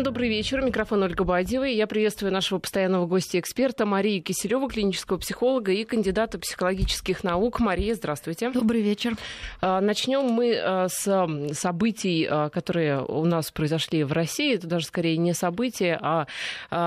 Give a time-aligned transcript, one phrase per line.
[0.00, 0.62] Всем добрый вечер.
[0.62, 1.64] Микрофон Ольга Бадьева.
[1.64, 7.60] Я приветствую нашего постоянного гостя-эксперта Марию Киселеву, клинического психолога и кандидата психологических наук.
[7.60, 8.50] Мария, здравствуйте.
[8.50, 9.18] Добрый вечер.
[9.60, 14.54] А, начнем мы а, с событий, а, которые у нас произошли в России.
[14.54, 16.26] Это даже скорее не события, а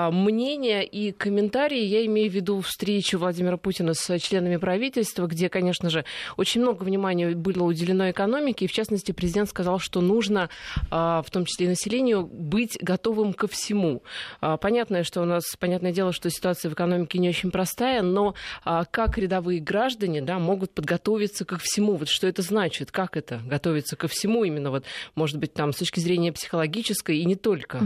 [0.10, 1.84] мнения и комментарии.
[1.84, 6.04] Я имею в виду встречу Владимира Путина с членами правительства, где, конечно же,
[6.36, 8.66] очень много внимания было уделено экономике.
[8.66, 10.50] И, в частности, президент сказал, что нужно,
[10.90, 13.03] в том числе и населению, быть готовым
[13.34, 14.04] ко всему.
[14.42, 18.36] А, понятно, что у нас, понятное дело, что ситуация в экономике не очень простая, но
[18.64, 21.96] а, как рядовые граждане да, могут подготовиться ко всему?
[21.96, 22.92] Вот что это значит?
[22.92, 24.86] Как это готовиться ко всему именно вот,
[25.16, 27.82] может быть, там с точки зрения психологической и не только?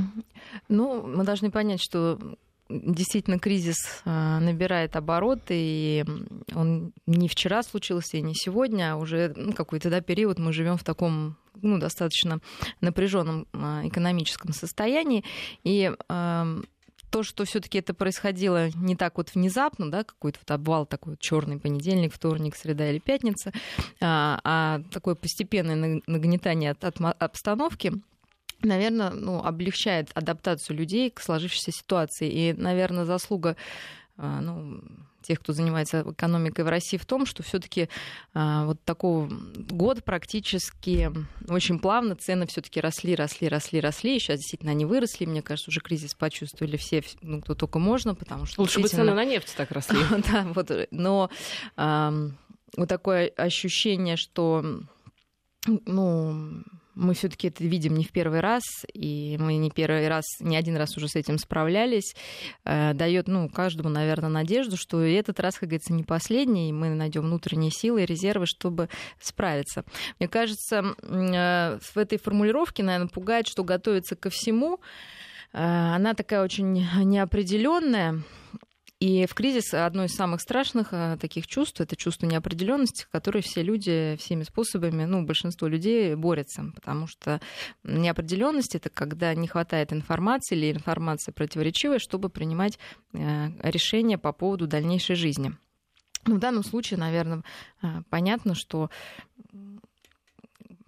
[0.70, 2.20] Ну, мы должны понять, что
[2.70, 6.06] действительно кризис а, набирает обороты, и
[6.54, 10.78] он не вчера случился, и не сегодня, а уже ну, какой-то да, период мы живем
[10.78, 12.40] в таком ну, достаточно
[12.82, 15.24] напряженном а, экономическом состоянии.
[15.64, 15.92] И
[17.10, 21.20] то, что все-таки это происходило не так вот внезапно, да, какой-то вот обвал такой вот
[21.20, 23.54] черный понедельник, вторник, среда или пятница,
[24.02, 26.84] а, а такое постепенное нагнетание от
[27.20, 27.94] обстановки,
[28.62, 32.30] наверное, ну, облегчает адаптацию людей к сложившейся ситуации.
[32.30, 33.56] И, наверное, заслуга
[34.18, 34.82] а, ну,
[35.22, 37.90] тех, кто занимается экономикой в России, в том, что все-таки
[38.34, 41.12] а, вот такого год практически
[41.48, 44.16] очень плавно цены все-таки росли, росли, росли, росли.
[44.16, 45.26] И сейчас действительно они выросли.
[45.26, 48.62] Мне кажется, уже кризис почувствовали все, ну, кто только можно, потому что...
[48.62, 50.00] Лучше бы цены на нефть так росли.
[50.32, 51.30] да, вот, но
[51.76, 54.82] вот такое ощущение, что
[55.86, 56.64] ну,
[56.98, 60.76] мы все-таки это видим не в первый раз, и мы не первый раз, не один
[60.76, 62.16] раз уже с этим справлялись,
[62.66, 66.90] э, дает ну, каждому, наверное, надежду, что этот раз, как говорится, не последний, и мы
[66.90, 68.90] найдем внутренние силы и резервы, чтобы
[69.20, 69.86] справиться.
[70.20, 74.80] Мне кажется, э, в этой формулировке, наверное, пугает, что готовиться ко всему.
[75.54, 78.24] Э, она такая очень неопределенная.
[79.00, 83.62] И в кризис одно из самых страшных а, таких чувств это чувство неопределенности, которые все
[83.62, 87.40] люди всеми способами, ну, большинство людей борются, потому что
[87.84, 92.80] неопределенность это когда не хватает информации или информация противоречивая, чтобы принимать
[93.14, 95.54] э, решения по поводу дальнейшей жизни.
[96.26, 97.44] Ну, в данном случае, наверное,
[97.84, 98.90] а, понятно, что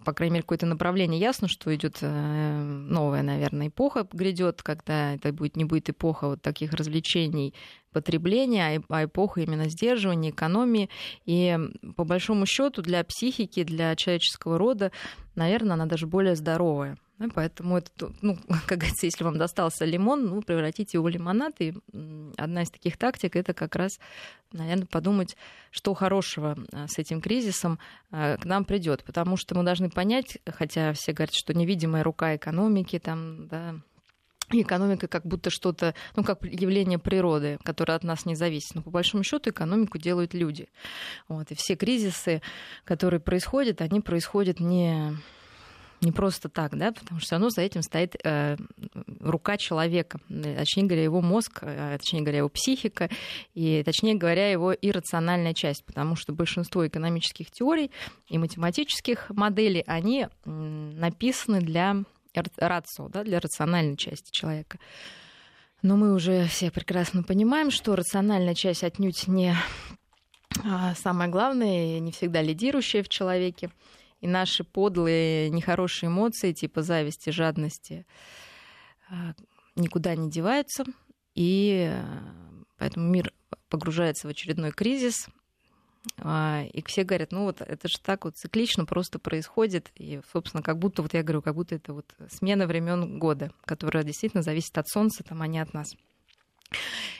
[0.04, 5.32] по крайней мере, какое-то направление ясно, что идет э, новая, наверное, эпоха грядет, когда это
[5.32, 7.54] будет, не будет эпоха вот таких развлечений,
[7.92, 10.90] потребления, а, а эпоха именно сдерживания, экономии.
[11.24, 11.58] И
[11.96, 14.92] по большому счету для психики, для человеческого рода,
[15.34, 16.96] наверное, она даже более здоровая.
[17.20, 21.54] Ну, поэтому это, ну, как говорится, если вам достался лимон, ну, превратите его в лимонад.
[21.60, 21.74] И
[22.38, 24.00] одна из таких тактик это как раз,
[24.52, 25.36] наверное, подумать,
[25.70, 27.78] что хорошего а, с этим кризисом
[28.10, 29.04] а, к нам придет.
[29.04, 33.74] Потому что мы должны понять, хотя все говорят, что невидимая рука экономики, там, да,
[34.52, 38.74] экономика как будто что-то, ну, как явление природы, которое от нас не зависит.
[38.74, 40.68] Но по большому счету экономику делают люди.
[41.28, 41.50] Вот.
[41.50, 42.42] И все кризисы,
[42.84, 45.16] которые происходят, они происходят не
[46.00, 48.56] не просто так, да, потому что все равно за этим стоит э,
[49.20, 53.10] рука человека, точнее говоря, его мозг, э, точнее говоря, его психика,
[53.54, 57.90] и, точнее говоря, его иррациональная часть, потому что большинство экономических теорий
[58.28, 61.96] и математических моделей, они написаны для
[62.56, 64.78] рацио, да, для рациональной части человека.
[65.82, 69.54] Но мы уже все прекрасно понимаем, что рациональная часть отнюдь не
[70.64, 73.70] а, самое главное, не всегда лидирующая в человеке
[74.20, 78.06] и наши подлые, нехорошие эмоции, типа зависти, жадности,
[79.08, 79.34] а,
[79.76, 80.84] никуда не деваются.
[81.34, 82.04] И э,
[82.76, 83.32] поэтому мир
[83.68, 85.28] погружается в очередной кризис.
[86.18, 89.90] А, и все говорят, ну вот это же так вот циклично просто происходит.
[89.96, 94.04] И, собственно, как будто, вот я говорю, как будто это вот смена времен года, которая
[94.04, 95.94] действительно зависит от Солнца, там, а не от нас.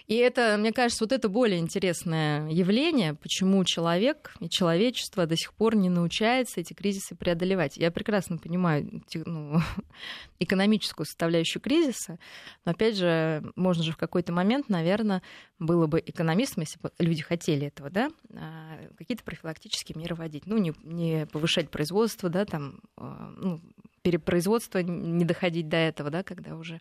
[0.06, 5.54] И это, мне кажется, вот это более интересное явление, почему человек и человечество до сих
[5.54, 7.76] пор не научается эти кризисы преодолевать.
[7.76, 9.60] Я прекрасно понимаю ну,
[10.40, 12.18] экономическую составляющую кризиса,
[12.64, 15.22] но, опять же, можно же в какой-то момент, наверное,
[15.60, 18.59] было бы экономистам, если бы люди хотели этого, да, а,
[19.00, 20.46] какие-то профилактические меры вводить.
[20.46, 23.60] Ну, не, не повышать производство, да, там, а, ну,
[24.02, 26.80] перепроизводство, не доходить до этого, да, когда уже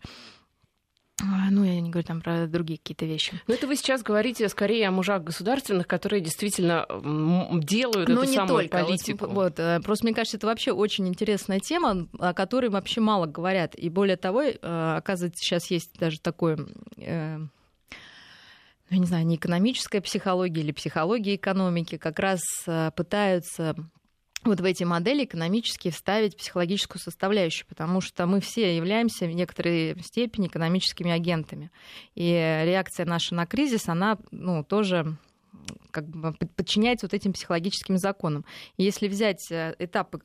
[1.52, 3.42] ну, я не говорю там про другие какие-то вещи.
[3.48, 8.36] Но это вы сейчас говорите скорее о мужах государственных, которые действительно делают Но эту не
[8.36, 8.86] самую только.
[8.86, 9.26] политику.
[9.28, 13.26] Вот, вот, э, просто мне кажется, это вообще очень интересная тема, о которой вообще мало
[13.26, 13.76] говорят.
[13.76, 16.58] И более того, э, оказывается, сейчас есть даже такое
[16.98, 17.40] э,
[18.90, 22.42] я не знаю, не экономическая психология или психология экономики, как раз
[22.96, 23.76] пытаются
[24.46, 29.98] вот в эти модели экономически вставить психологическую составляющую, потому что мы все являемся в некоторой
[30.02, 31.72] степени экономическими агентами.
[32.16, 35.18] И реакция наша на кризис, она ну, тоже
[35.92, 38.46] как бы подчиняется вот этим психологическим законам.
[38.78, 40.20] И если взять э, этап э,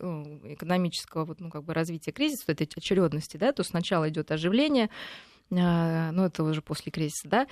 [0.45, 4.91] экономического вот, ну, как бы развития кризиса, вот этой очередности, да, то сначала идет оживление,
[5.50, 7.46] ну, это уже после кризиса, да,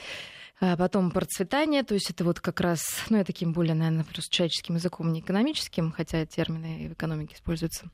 [0.60, 4.34] а потом процветание, то есть это вот как раз, ну, я таким более, наверное, просто
[4.34, 7.90] человеческим языком, не экономическим, хотя термины в экономике используются.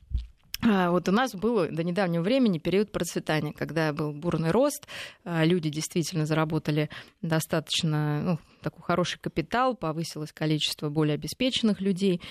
[0.61, 4.87] А вот у нас был до недавнего времени период процветания, когда был бурный рост,
[5.23, 6.89] люди действительно заработали
[7.21, 12.21] достаточно ну, такой хороший капитал, повысилось количество более обеспеченных людей.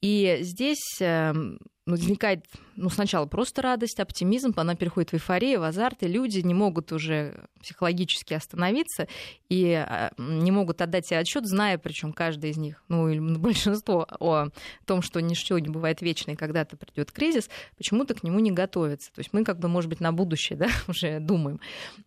[0.00, 2.44] И здесь эм, возникает
[2.74, 6.92] ну, сначала просто радость, оптимизм, она переходит в эйфорию, в азарт, и люди не могут
[6.92, 9.06] уже психологически остановиться
[9.48, 14.06] и а, не могут отдать себе отчет, зная, причем каждый из них, ну или большинство,
[14.18, 14.48] о
[14.84, 19.12] том, что ничего не бывает вечно, и когда-то придет кризис, почему-то к нему не готовятся.
[19.12, 21.60] То есть мы как бы, может быть, на будущее да, уже думаем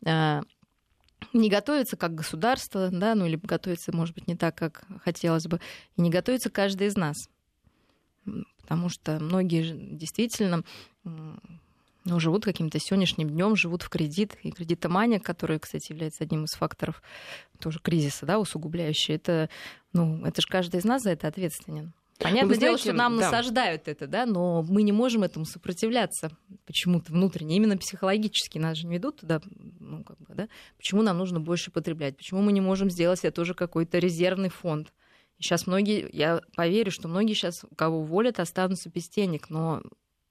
[0.05, 0.41] а,
[1.31, 5.61] не готовится как государство, да, ну или готовится, может быть, не так, как хотелось бы,
[5.95, 7.29] и не готовится каждый из нас
[8.69, 10.63] потому что многие действительно
[11.03, 14.37] ну, живут каким-то сегодняшним днем, живут в кредит.
[14.43, 17.01] И кредитомания, которая, кстати, является одним из факторов
[17.59, 19.49] тоже кризиса, да, усугубляющий, это,
[19.91, 21.93] ну, это же каждый из нас за это ответственен.
[22.19, 23.25] Понятное дело, что нам да.
[23.25, 26.29] насаждают это, да, но мы не можем этому сопротивляться
[26.67, 27.55] почему-то внутренне.
[27.55, 29.41] Именно психологически нас же не ведут туда,
[29.79, 30.47] ну, как бы, да.
[30.77, 32.17] Почему нам нужно больше потреблять?
[32.17, 34.93] Почему мы не можем сделать это тоже какой-то резервный фонд?
[35.39, 39.81] Сейчас многие, я поверю, что многие сейчас, кого уволят, останутся без денег, но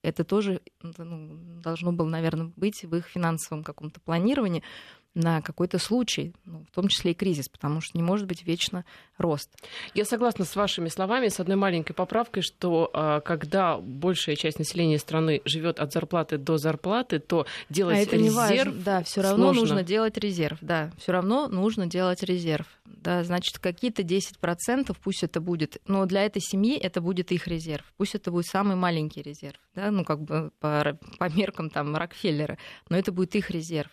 [0.03, 4.63] это тоже ну, должно было, наверное, быть в их финансовом каком-то планировании
[5.15, 8.85] на какой-то случай, ну, в том числе и кризис, потому что не может быть вечно
[9.17, 9.51] рост.
[9.95, 14.99] Я согласна с вашими словами, с одной маленькой поправкой, что а, когда большая часть населения
[14.99, 18.73] страны живет от зарплаты до зарплаты, то делать а это резерв не важно.
[18.85, 19.61] Да, все равно сложно.
[19.61, 20.59] нужно делать резерв.
[20.61, 22.67] Да, все равно нужно делать резерв.
[22.85, 27.85] Да, значит, какие-то 10% пусть это будет, но для этой семьи это будет их резерв.
[27.97, 32.59] Пусть это будет самый маленький резерв, да, ну как бы по, по меркам там Рокфеллера,
[32.89, 33.91] но это будет их резерв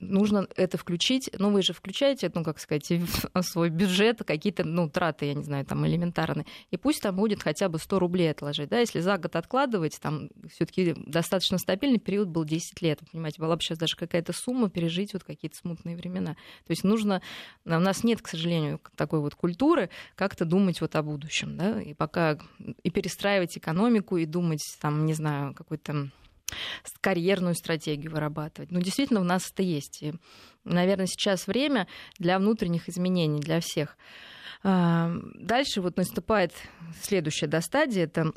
[0.00, 1.30] нужно это включить.
[1.38, 2.90] Ну, вы же включаете, ну, как сказать,
[3.42, 6.46] свой бюджет какие-то, ну, траты, я не знаю, там, элементарные.
[6.70, 8.68] И пусть там будет хотя бы 100 рублей отложить.
[8.68, 13.00] Да, если за год откладывать, там все таки достаточно стабильный период был 10 лет.
[13.12, 16.34] Понимаете, была бы сейчас даже какая-то сумма пережить вот какие-то смутные времена.
[16.66, 17.22] То есть нужно...
[17.64, 21.94] У нас нет, к сожалению, такой вот культуры как-то думать вот о будущем, да, и
[21.94, 22.38] пока
[22.82, 26.10] и перестраивать экономику, и думать, там, не знаю, какой-то
[27.00, 28.70] карьерную стратегию вырабатывать.
[28.70, 30.02] Ну, действительно, у нас это есть.
[30.02, 30.14] И,
[30.64, 31.86] наверное, сейчас время
[32.18, 33.96] для внутренних изменений для всех.
[34.62, 36.52] А, дальше вот наступает
[37.00, 38.32] следующая да, стадия, это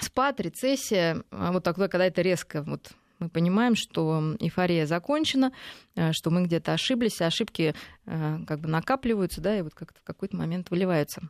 [0.00, 5.52] спад, рецессия, а, вот такое, когда это резко вот мы понимаем, что эйфория закончена,
[5.94, 7.74] а, что мы где-то ошиблись, ошибки
[8.06, 11.28] как бы накапливаются, да, и вот как-то в какой-то момент выливаются.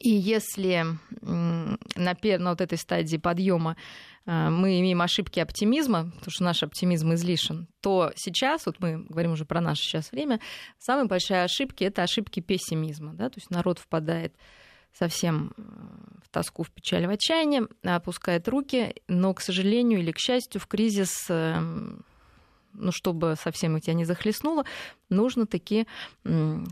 [0.00, 0.86] И если
[1.20, 3.76] на, на вот этой стадии подъема
[4.24, 9.32] а, мы имеем ошибки оптимизма, потому что наш оптимизм излишен, то сейчас, вот мы говорим
[9.32, 10.40] уже про наше сейчас время,
[10.78, 13.14] самые большие ошибки— это ошибки пессимизма.
[13.14, 13.28] Да?
[13.28, 14.34] То есть народ впадает
[14.92, 15.62] совсем э,
[16.24, 20.66] в тоску, в печаль, в отчаяние, опускает руки, но, к сожалению или к счастью, в
[20.66, 22.04] кризис эм,
[22.74, 24.64] ну, чтобы совсем тебя не захлестнуло,
[25.08, 25.86] нужно таки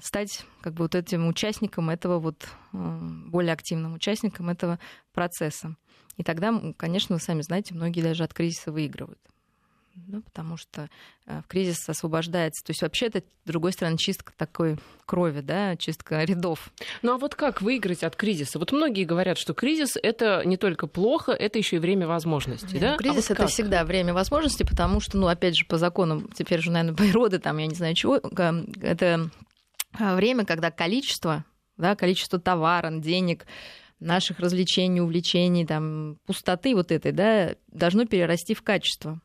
[0.03, 4.79] стать как бы вот этим участником этого вот, более активным участником этого
[5.13, 5.77] процесса.
[6.17, 9.21] И тогда, конечно, вы сами знаете, многие даже от кризиса выигрывают
[9.95, 10.89] да, потому что
[11.27, 12.65] э, в кризис освобождается.
[12.65, 16.71] То есть вообще это, с другой стороны, чистка такой крови, да, чистка рядов.
[17.03, 18.59] Ну а вот как выиграть от кризиса?
[18.59, 22.97] Вот многие говорят, что кризис— это не только плохо, это еще и время возможностей, да?
[22.97, 26.61] Кризис а вот— это всегда время возможностей, потому что, ну, опять же, по законам теперь
[26.61, 29.31] же, наверное, природы, там, я не знаю чего, это
[29.99, 31.45] э, время, когда количество,
[31.77, 33.47] да, количество товара, денег,
[34.01, 39.21] наших развлечений, увлечений, там, пустоты вот этой, да, должно перерасти в качество.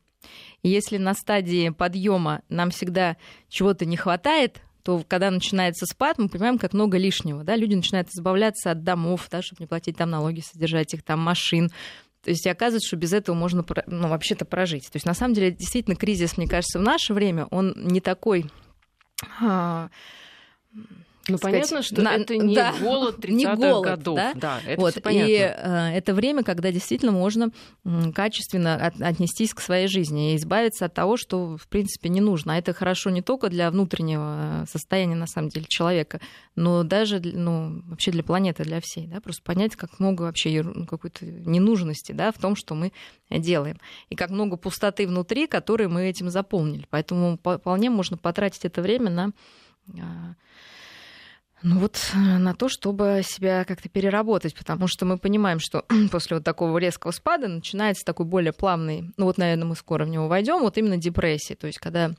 [0.62, 3.16] Если на стадии подъема нам всегда
[3.48, 7.42] чего-то не хватает, то когда начинается спад, мы понимаем, как много лишнего.
[7.42, 7.56] Да?
[7.56, 11.70] Люди начинают избавляться от домов, да, чтобы не платить там налоги, содержать их там машин.
[12.22, 14.84] То есть оказывается, что без этого можно ну, вообще-то прожить.
[14.84, 18.46] То есть на самом деле действительно кризис, мне кажется, в наше время, он не такой...
[19.40, 19.88] А,
[21.28, 22.14] Ну, понятно, что на...
[22.16, 24.16] это не да, голод 30-х годов.
[24.16, 24.32] Да?
[24.34, 25.02] Да, это вот.
[25.02, 25.30] понятно.
[25.30, 27.50] И э, это время, когда действительно можно
[28.14, 32.54] качественно от, отнестись к своей жизни и избавиться от того, что, в принципе, не нужно.
[32.54, 36.20] А это хорошо не только для внутреннего состояния, на самом деле, человека,
[36.54, 39.06] но даже ну, вообще для планеты, для всей.
[39.06, 39.20] Да?
[39.20, 42.92] Просто понять, как много вообще ну, какой-то ненужности да, в том, что мы
[43.30, 43.78] делаем.
[44.10, 46.86] И как много пустоты внутри, которые мы этим заполнили.
[46.90, 49.32] Поэтому вполне можно потратить это время на
[50.00, 50.34] а,
[51.62, 56.36] ну вот э, на то, чтобы себя как-то переработать, потому что мы понимаем, что после
[56.36, 60.28] вот такого резкого спада начинается такой более плавный, ну вот, наверное, мы скоро в него
[60.28, 62.12] войдем, вот именно депрессия, то есть когда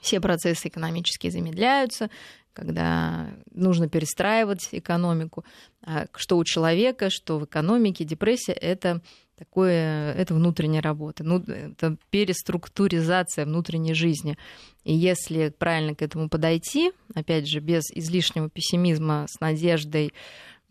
[0.00, 2.10] все процессы экономические замедляются,
[2.52, 5.44] когда нужно перестраивать экономику,
[5.82, 9.02] а что у человека, что в экономике, депрессия— это
[9.36, 14.36] такое, это внутренняя работа, ну, это переструктуризация внутренней жизни.
[14.84, 20.12] И если правильно к этому подойти, опять же, без излишнего пессимизма, с надеждой,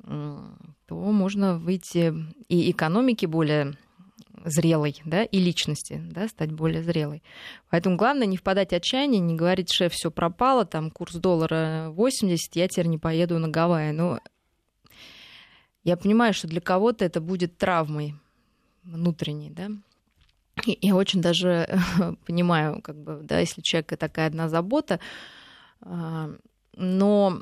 [0.02, 0.56] то
[0.90, 2.14] можно выйти
[2.48, 3.78] и экономики более
[4.46, 7.24] зрелой, да, и личности, да, стать более зрелой.
[7.70, 12.56] Поэтому главное не впадать в отчаяние, не говорить, шеф, все пропало, там курс доллара 80,
[12.56, 13.92] я теперь не поеду на Гавайи.
[13.92, 14.20] Но
[15.84, 18.16] я понимаю, что для кого-то это будет травмой,
[18.84, 19.70] внутренний, да.
[20.66, 21.68] Я очень даже
[22.26, 25.00] понимаю, как бы, да, если у человека такая одна забота,
[25.82, 26.30] а,
[26.76, 27.42] но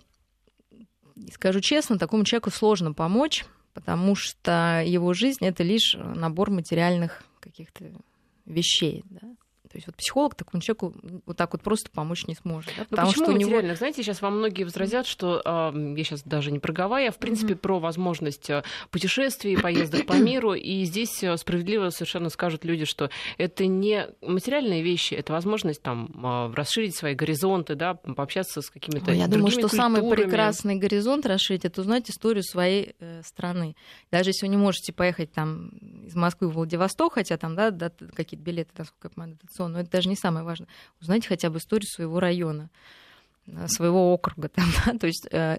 [1.32, 7.92] скажу честно, такому человеку сложно помочь, потому что его жизнь это лишь набор материальных каких-то
[8.46, 9.28] вещей, да.
[9.72, 10.94] То есть вот психолог такому человеку
[11.26, 12.74] вот так вот просто помочь не сможет.
[12.76, 12.82] Да?
[12.82, 13.68] Ну, потому почему что материально?
[13.68, 13.76] Него...
[13.78, 17.18] Знаете, сейчас вам многие возразят, что э, я сейчас даже не про Гавайи, а в
[17.18, 17.58] принципе mm-hmm.
[17.58, 20.54] про возможность э, путешествий, поездок по миру.
[20.54, 26.10] И здесь э, справедливо совершенно скажут люди, что это не материальные вещи, это возможность там
[26.22, 29.96] э, расширить свои горизонты, да, пообщаться с какими-то Я думаю, что культурами.
[29.96, 33.76] самый прекрасный горизонт расширить, это узнать историю своей э, страны.
[34.12, 35.70] Даже если вы не можете поехать там
[36.06, 39.80] из Москвы в Владивосток, хотя там, да, да какие-то билеты, насколько я понимаю, лицо, но
[39.80, 40.68] это даже не самое важное.
[41.00, 42.70] Узнайте хотя бы историю своего района,
[43.48, 44.50] э, своего округа.
[44.56, 44.98] Там, да?
[44.98, 45.58] То есть э,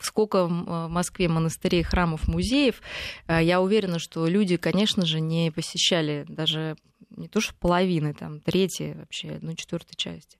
[0.00, 2.80] сколько в Москве монастырей, храмов, музеев,
[3.28, 6.76] э, я уверена, что люди, конечно же, не посещали даже
[7.10, 10.38] не то что половины, там, трети вообще, ну, четвертой части.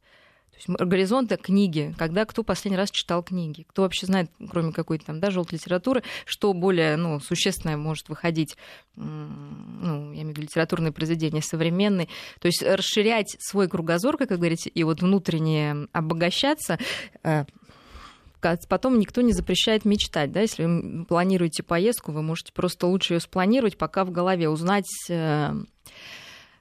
[0.56, 5.20] Есть горизонты книги, когда кто последний раз читал книги, кто вообще знает, кроме какой-то там,
[5.20, 8.56] да, желтой литературы, что более, ну, существенное может выходить,
[8.96, 12.08] ну, я имею в виду литературные произведения современные.
[12.40, 16.78] То есть расширять свой кругозор, как вы говорите, и вот внутренне обогащаться,
[17.22, 17.44] э,
[18.68, 20.32] потом никто не запрещает мечтать.
[20.32, 20.40] Да?
[20.40, 25.52] Если вы планируете поездку, вы можете просто лучше ее спланировать, пока в голове узнать э,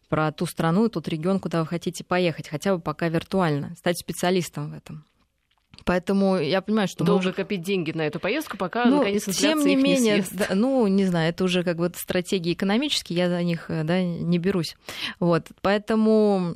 [0.10, 3.98] про ту страну и тот регион, куда вы хотите поехать, хотя бы пока виртуально, стать
[4.00, 5.06] специалистом в этом.
[5.84, 7.34] Поэтому я понимаю, что долго мы...
[7.34, 11.06] копить деньги на эту поездку, пока ну, наконец тем не менее, не да, ну не
[11.06, 14.76] знаю, это уже как бы стратегии экономические, я за них э, да, не берусь.
[15.20, 16.56] Вот, поэтому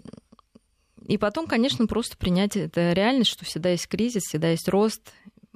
[1.05, 5.01] и потом, конечно, просто принять это реальность, что всегда есть кризис, всегда есть рост,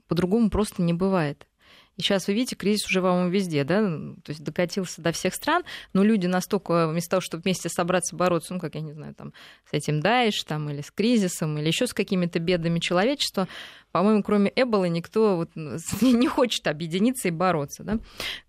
[0.07, 1.47] по-другому просто не бывает.
[1.95, 5.63] И сейчас вы видите, кризис уже, по-моему, везде, да, то есть докатился до всех стран,
[5.93, 9.31] но люди настолько, вместо того, чтобы вместе собраться, бороться, ну, как я не знаю, там,
[9.69, 13.47] с этим Даиш, там, или с кризисом, или еще с какими-то бедами человечества,
[13.91, 17.99] по-моему, кроме Эбола никто вот не хочет объединиться и бороться, да.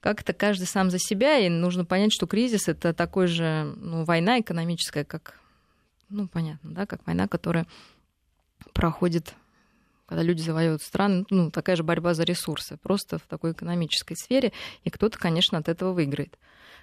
[0.00, 4.40] Как-то каждый сам за себя, и нужно понять, что кризис— это такой же, ну, война
[4.40, 5.38] экономическая, как,
[6.08, 7.66] ну, понятно, да, как война, которая
[8.72, 9.34] проходит
[10.06, 14.52] когда люди завоевывают страны, ну, такая же борьба за ресурсы, просто в такой экономической сфере,
[14.82, 16.38] и кто-то, конечно, от этого выиграет.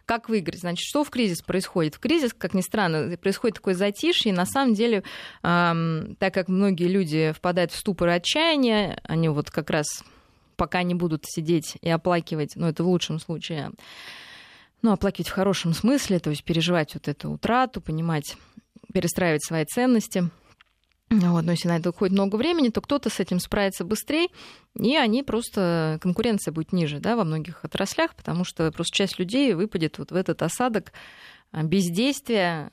[0.05, 0.61] Как выиграть?
[0.61, 1.95] Значит, что в кризис происходит?
[1.95, 5.03] В кризис, как ни странно, происходит такое затишье, и на самом деле,
[5.43, 10.03] эм, так как многие люди впадают в ступор и отчаяние, они вот как раз
[10.55, 13.71] пока не будут сидеть и оплакивать, ну, это в лучшем случае,
[14.81, 18.35] ну, оплакивать в хорошем смысле, то есть переживать вот эту утрату, понимать,
[18.91, 20.29] перестраивать свои ценности–
[21.11, 24.29] вот, но если на это уходит много времени, то кто-то с этим справится быстрее,
[24.79, 29.53] и они просто, конкуренция будет ниже да, во многих отраслях, потому что просто часть людей
[29.53, 30.93] выпадет вот в этот осадок
[31.51, 32.71] а, бездействия,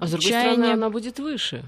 [0.00, 1.64] А с другой стороны, она будет выше.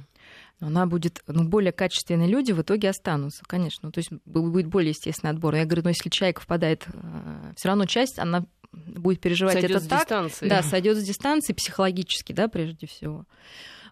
[0.61, 3.91] Она будет, ну, более качественные люди в итоге останутся, конечно.
[3.91, 5.55] То есть будет более естественный отбор.
[5.55, 9.81] Я говорю, ну, если человек впадает, а, все равно часть, она будет переживать сойдёт это
[9.81, 10.01] с так.
[10.01, 10.49] Дистанции.
[10.49, 13.25] Да, сойдет с дистанции психологически, да, прежде всего.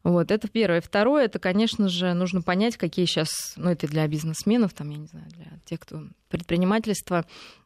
[0.04, 0.80] Вот, это первое.
[0.80, 5.06] Второе, это, конечно же, нужно понять, какие сейчас, ну, это для бизнесменов, там, я не
[5.06, 7.24] знаю, для тех, кто предпринимательство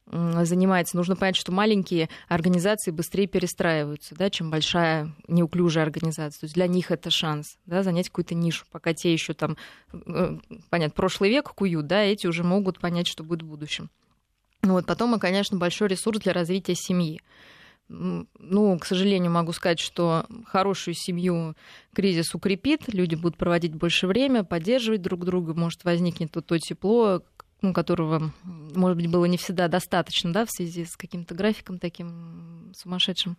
[0.09, 6.41] занимается, нужно понять, что маленькие организации быстрее перестраиваются, да, чем большая неуклюжая организация.
[6.41, 9.57] То есть для них это шанс да, занять какую-то нишу, пока те еще там,
[9.93, 10.39] э,
[10.71, 13.91] понятно, прошлый век куют, да, эти уже могут понять, что будет в будущем.
[14.63, 17.21] Вот, потом, конечно, большой ресурс для развития семьи.
[17.89, 21.55] Ну, к сожалению, могу сказать, что хорошую семью
[21.95, 27.23] кризис укрепит, люди будут проводить больше время, поддерживать друг друга, может возникнет то, то тепло,
[27.63, 32.73] ну, которого, может быть, было не всегда достаточно, да, в связи с каким-то графиком таким
[32.77, 33.37] сумасшедшим.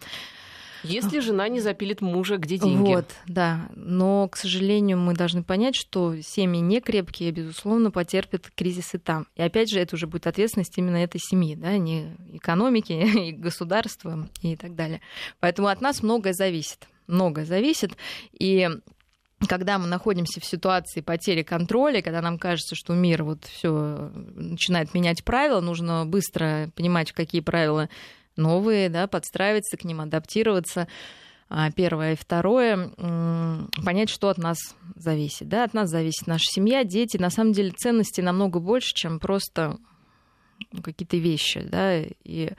[0.83, 2.87] Если жена не запилит мужа, где деньги?
[2.87, 3.69] Вот, да.
[3.75, 9.27] Но, к сожалению, мы должны понять, что семьи не крепкие, безусловно, потерпят кризисы там.
[9.35, 12.91] И опять же, это уже будет ответственность именно этой семьи, да, не экономики,
[13.29, 15.01] и государства и так далее.
[15.39, 16.87] Поэтому от нас многое зависит.
[17.07, 17.91] Многое зависит.
[18.37, 18.69] И
[19.47, 24.93] когда мы находимся в ситуации потери контроля, когда нам кажется, что мир вот все начинает
[24.95, 27.87] менять правила, нужно быстро понимать, какие правила
[28.37, 30.87] новые, да, подстраиваться к ним, адаптироваться.
[31.49, 32.13] А, первое.
[32.13, 32.91] И второе,
[33.85, 34.57] понять, что от нас
[34.95, 35.47] зависит.
[35.47, 37.17] Да, от нас зависит наша семья, дети.
[37.17, 39.77] На самом деле ценности намного больше, чем просто
[40.71, 41.61] ну, какие-то вещи.
[41.61, 42.51] Да, и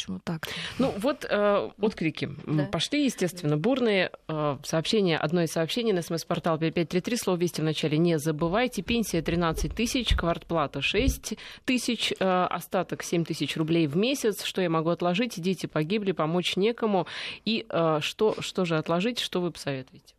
[0.00, 0.48] Почему так?
[0.78, 2.64] Ну вот э, отклики да.
[2.64, 4.10] пошли, естественно, бурные.
[4.28, 8.80] Э, сообщение, одно из сообщений на смс-портал 5533, слово «Вести» в начале не забывайте.
[8.80, 14.42] Пенсия 13 тысяч, квартплата 6 тысяч, э, остаток 7 тысяч рублей в месяц.
[14.42, 15.38] Что я могу отложить?
[15.38, 17.06] Дети погибли, помочь некому.
[17.44, 20.14] И э, что, что же отложить, что вы посоветуете?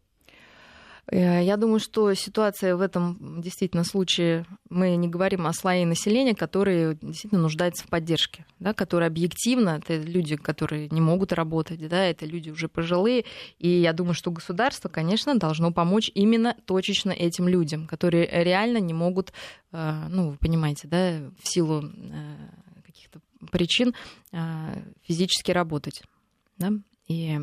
[1.07, 6.35] Э, я думаю, что ситуация в этом действительно случае, мы не говорим о слое населения,
[6.35, 12.03] которые действительно нуждаются в поддержке, да, которые объективно, это люди, которые не могут работать, да,
[12.03, 13.25] это люди уже пожилые,
[13.59, 18.93] и я думаю, что государство, конечно, должно помочь именно точечно этим людям, которые реально не
[18.93, 19.33] могут,
[19.71, 22.37] э, ну, вы понимаете, да, в силу э,
[22.85, 23.19] каких-то
[23.51, 23.95] причин
[25.01, 26.03] физически работать,
[26.57, 26.71] да,
[27.07, 27.39] и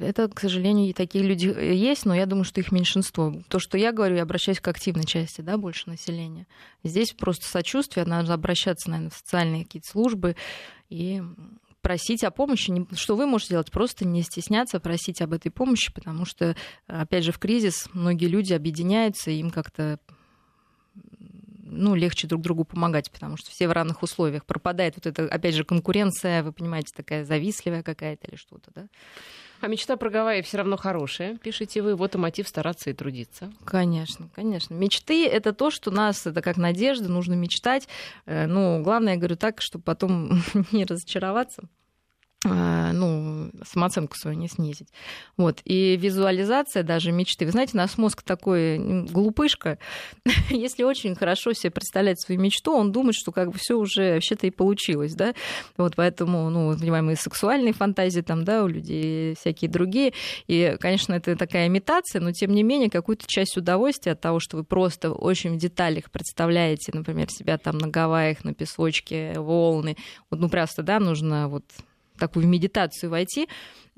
[0.00, 3.34] это, к сожалению, такие люди есть, но я думаю, что их меньшинство.
[3.48, 6.46] То, что я говорю, я обращаюсь к активной части, да, больше населения.
[6.84, 10.36] Здесь просто сочувствие, надо обращаться, наверное, в социальные какие-то службы
[10.88, 11.22] и
[11.82, 16.24] просить о помощи, что вы можете делать, просто не стесняться просить об этой помощи, потому
[16.24, 16.56] что,
[16.86, 19.98] опять же, в кризис многие люди объединяются, им как-то
[21.70, 24.46] ну, легче друг другу помогать, потому что все в равных условиях.
[24.46, 28.88] Пропадает вот эта, опять же, конкуренция, вы понимаете, такая завистливая какая-то или что-то, да?
[29.60, 31.96] А мечта про Гавайи все равно хорошая, пишите вы.
[31.96, 33.52] Вот и мотив стараться и трудиться.
[33.64, 34.74] Конечно, конечно.
[34.74, 37.88] Мечты— это то, что нас, это как надежда, нужно мечтать.
[38.26, 40.42] Э, ну, главное, я говорю так, чтобы потом
[40.72, 41.68] не разочароваться.
[42.46, 44.88] А, ну, самооценку свою не снизить.
[45.36, 45.60] Вот.
[45.64, 47.44] И визуализация даже мечты.
[47.44, 49.78] Вы знаете, наш мозг такой глупышка.
[50.50, 54.46] Если очень хорошо себе представлять свою мечту, он думает, что как бы все уже вообще-то
[54.46, 55.34] и получилось, да.
[55.76, 60.12] Вот поэтому, ну, понимаем, и сексуальные фантазии там, да, у людей всякие другие.
[60.46, 64.58] И, конечно, это такая имитация, но тем не менее какую-то часть удовольствия от того, что
[64.58, 69.96] вы просто очень в деталях представляете, например, себя там на Гавайях, на песочке, волны.
[70.30, 71.64] Вот, ну, просто, да, нужно вот
[72.18, 73.48] такую медитацию войти,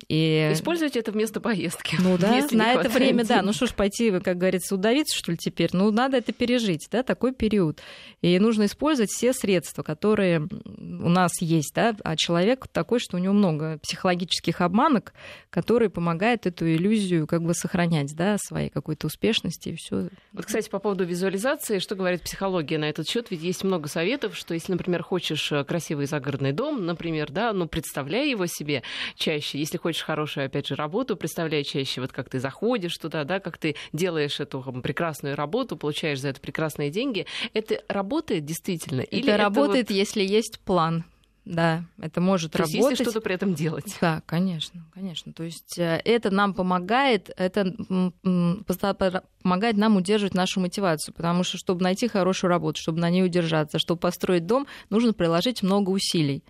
[0.08, 0.50] и...
[0.52, 1.96] Используйте это вместо поездки.
[1.98, 3.28] Ну да, на это время, денег.
[3.28, 3.42] да.
[3.42, 5.70] Ну что ж, пойти, как говорится, удавиться, что ли, теперь?
[5.72, 7.80] Ну, надо это пережить, да, такой период.
[8.22, 11.96] И нужно использовать все средства, которые у нас есть, да.
[12.04, 15.12] А человек такой, что у него много психологических обманок,
[15.50, 20.08] которые помогают эту иллюзию как бы сохранять, да, своей какой-то успешности и все.
[20.32, 23.30] Вот, кстати, по поводу визуализации, что говорит психология на этот счет?
[23.30, 27.66] Ведь есть много советов, что если, например, хочешь э, красивый загородный дом, например, да, ну,
[27.68, 28.82] представляй его себе
[29.16, 29.58] чаще.
[29.58, 33.40] Если хочешь хочешь хорошую, опять же, работу, представляй чаще, вот как ты заходишь туда, да,
[33.40, 37.26] как ты делаешь эту прекрасную работу, получаешь за это прекрасные деньги.
[37.55, 39.00] Это работает действительно?
[39.00, 39.98] Это Или работает, это вот...
[39.98, 41.05] если есть план.
[41.44, 42.74] Да, это может То работать.
[42.76, 43.96] Есть, если что-то при этом делать.
[44.00, 45.33] Да, конечно, конечно.
[45.33, 47.74] То есть э, это нам помогает, это
[48.22, 53.81] помогает нам удерживать нашу мотивацию, потому что чтобы найти хорошую работу, чтобы на ней удержаться,
[53.81, 56.44] чтобы построить дом, нужно приложить много усилий.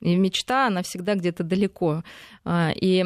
[0.00, 2.04] И мечта, она всегда где-то далеко.
[2.44, 3.04] А, и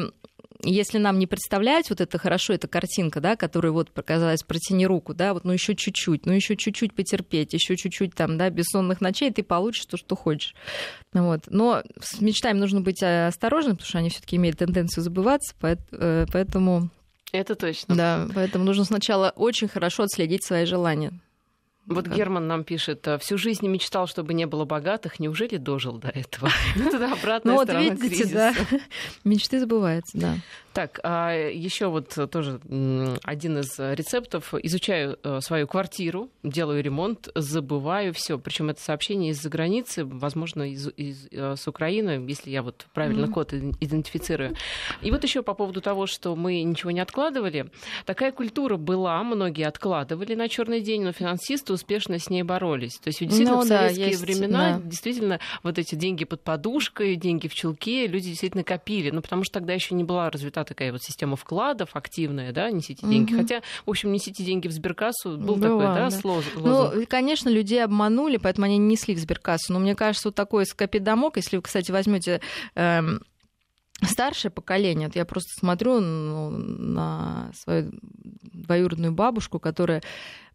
[0.65, 5.13] если нам не представлять вот это хорошо, эта картинка, да, которая вот показалась, протяни руку,
[5.13, 9.31] да, вот, ну еще чуть-чуть, ну еще чуть-чуть потерпеть, еще чуть-чуть там, да, бессонных ночей,
[9.31, 10.55] ты получишь то, что хочешь.
[11.11, 11.43] Вот.
[11.47, 16.25] Но с мечтами нужно быть э, осторожным, потому что они все-таки имеют тенденцию забываться, э,
[16.31, 16.89] поэтому...
[17.31, 17.95] Это точно.
[17.95, 21.19] Да, поэтому нужно сначала очень хорошо отследить свои желания
[21.85, 26.49] Вот Герман нам пишет, всю жизнь мечтал, чтобы не было богатых, неужели дожил до этого?
[26.75, 28.53] Ну, туда обратная ну, сторона видите, да.
[29.23, 30.35] Мечты забываются, да.
[30.73, 32.59] Так, а еще вот тоже
[33.23, 34.53] один из рецептов.
[34.55, 38.39] Изучаю э, свою квартиру, делаю ремонт, забываю все.
[38.39, 43.25] Причем это сообщение из-за границы, возможно, из, из, э, с Украины, если я вот правильно
[43.25, 43.31] mm-hmm.
[43.31, 44.55] код идентифицирую.
[45.01, 47.69] И вот еще по поводу того, что мы ничего не откладывали.
[48.05, 52.97] Такая культура была, многие откладывали на черный день, но финансисты успешно с ней боролись.
[52.97, 54.81] То есть действительно ну, в советские есть, времена да.
[54.83, 59.11] действительно вот эти деньги под подушкой, деньги в чулке люди действительно копили.
[59.11, 63.05] Ну, потому что тогда еще не была развита такая вот система вкладов активная, да, несите
[63.05, 63.33] деньги.
[63.33, 63.41] Угу.
[63.41, 66.19] Хотя, в общем, несите деньги в сберкассу был Была, такой, да, да.
[66.23, 66.55] лозунг.
[66.55, 69.73] Ну, конечно, людей обманули, поэтому они не несли в сберкассу.
[69.73, 72.41] Но мне кажется, вот такой скопидомок, если вы, кстати, возьмете
[72.75, 73.21] эм,
[74.01, 77.91] старшее поколение, вот я просто смотрю ну, на свою
[78.53, 80.01] двоюродную бабушку, которая,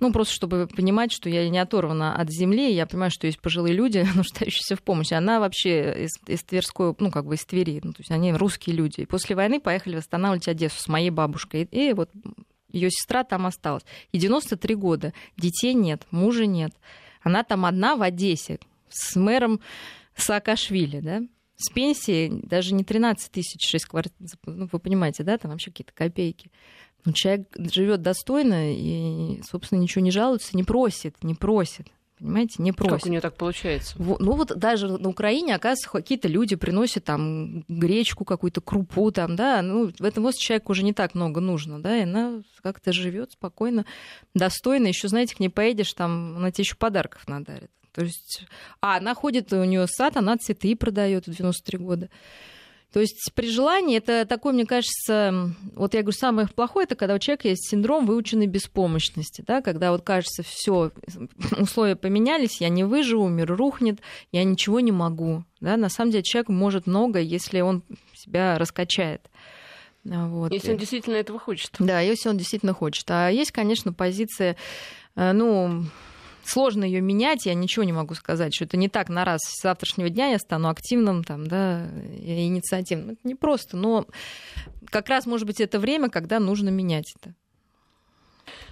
[0.01, 3.74] ну, просто чтобы понимать, что я не оторвана от земли, я понимаю, что есть пожилые
[3.74, 5.14] люди, нуждающиеся в помощи.
[5.14, 8.77] Она вообще из, из Тверской, ну, как бы из Твери, ну, то есть они русские
[8.77, 9.05] люди.
[9.05, 11.68] После войны поехали восстанавливать Одессу с моей бабушкой.
[11.70, 12.11] И, и вот
[12.70, 13.85] ее сестра там осталась.
[14.12, 15.12] И 93 года.
[15.37, 16.72] Детей нет, мужа нет.
[17.22, 19.61] Она там одна в Одессе с мэром
[20.16, 21.22] Саакашвили, да,
[21.59, 24.14] с пенсией даже не 13 тысяч, 6 квартир,
[24.47, 26.51] ну, вы понимаете, да, там вообще какие-то копейки.
[27.05, 31.88] Но человек живет достойно и, собственно, ничего не жалуется, не просит, не просит.
[32.18, 32.99] Понимаете, не просит.
[32.99, 33.94] Как у нее так получается?
[33.99, 39.62] ну вот даже на Украине, оказывается, какие-то люди приносят там гречку, какую-то крупу там, да,
[39.62, 43.33] ну в этом возрасте человеку уже не так много нужно, да, и она как-то живет
[43.33, 43.85] спокойно,
[44.35, 44.88] достойно.
[44.88, 47.71] Еще, знаете, к ней поедешь, там она тебе еще подарков надарит.
[47.92, 48.44] То есть,
[48.81, 52.11] а она ходит, у нее сад, она цветы продает в 93 года.
[52.92, 57.14] То есть при желании это такой, мне кажется, вот я говорю, самое плохое, это когда
[57.14, 60.90] у человека есть синдром выученной беспомощности, да, когда вот кажется, все,
[61.59, 64.01] условия поменялись, я не выживу, мир рухнет,
[64.33, 65.44] я ничего не могу.
[65.61, 67.83] Да, на самом деле человек может много, если он
[68.14, 69.29] себя раскачает.
[70.05, 70.53] Вот.
[70.53, 71.72] Если он действительно этого хочет.
[71.79, 73.05] Да, если он действительно хочет.
[73.11, 74.57] А есть, конечно, позиция,
[75.16, 75.85] э, ну,
[76.49, 79.63] сложно ее менять, я ничего не могу сказать, что это не так на раз с
[79.63, 81.87] завтрашнего дня я стану активным, там, да,
[82.21, 83.11] инициативным.
[83.11, 84.07] Это не просто, но
[84.87, 87.35] как раз, может быть, это время, когда нужно менять это.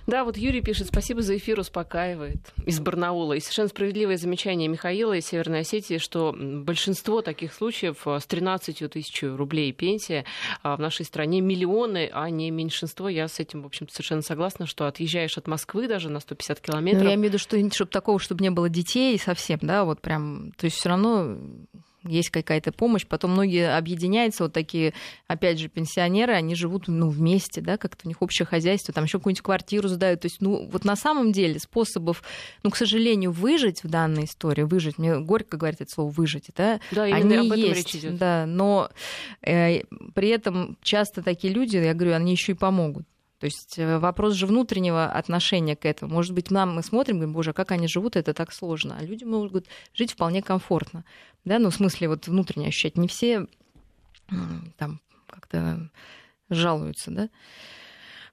[0.07, 3.33] Да, вот Юрий пишет, спасибо за эфир, успокаивает из Барнаула.
[3.35, 8.91] И совершенно справедливое замечание Михаила из Северной Осетии, что большинство таких случаев э, с 13
[8.91, 10.25] тысяч рублей пенсия
[10.63, 13.09] а в нашей стране миллионы, а не меньшинство.
[13.09, 17.03] Я с этим, в общем совершенно согласна, что отъезжаешь от Москвы даже на 150 километров.
[17.03, 20.01] Ну, я имею в виду, что чтобы такого, чтобы не было детей совсем, да, вот
[20.01, 21.37] прям, то есть все равно
[22.09, 23.07] есть какая-то помощь.
[23.07, 24.95] Потом многие объединяются, вот такие,
[25.27, 29.19] опять же, пенсионеры, они живут ну, вместе, да, как-то у них общее хозяйство, там еще
[29.19, 30.21] какую-нибудь квартиру сдают.
[30.21, 32.23] То есть, ну, вот на самом деле способов,
[32.63, 36.81] ну, к сожалению, выжить в данной истории, выжить, мне горько говорить это слово выжить, да,
[36.91, 38.17] да они об этом есть, речь идет.
[38.17, 38.91] Да, но
[39.43, 39.83] э,
[40.15, 43.07] при этом часто такие люди, я говорю, они еще и помогут.
[43.39, 46.15] То есть э, вопрос же внутреннего отношения к этому.
[46.15, 48.97] Может быть, нам мы смотрим, говорим, боже, а как они живут, это так сложно.
[48.99, 51.05] А люди могут жить вполне комфортно.
[51.45, 52.97] Да, ну, в смысле, вот внутренне ощущать.
[52.97, 53.47] Не все
[54.79, 55.91] там как-то
[56.49, 57.29] жалуются, да.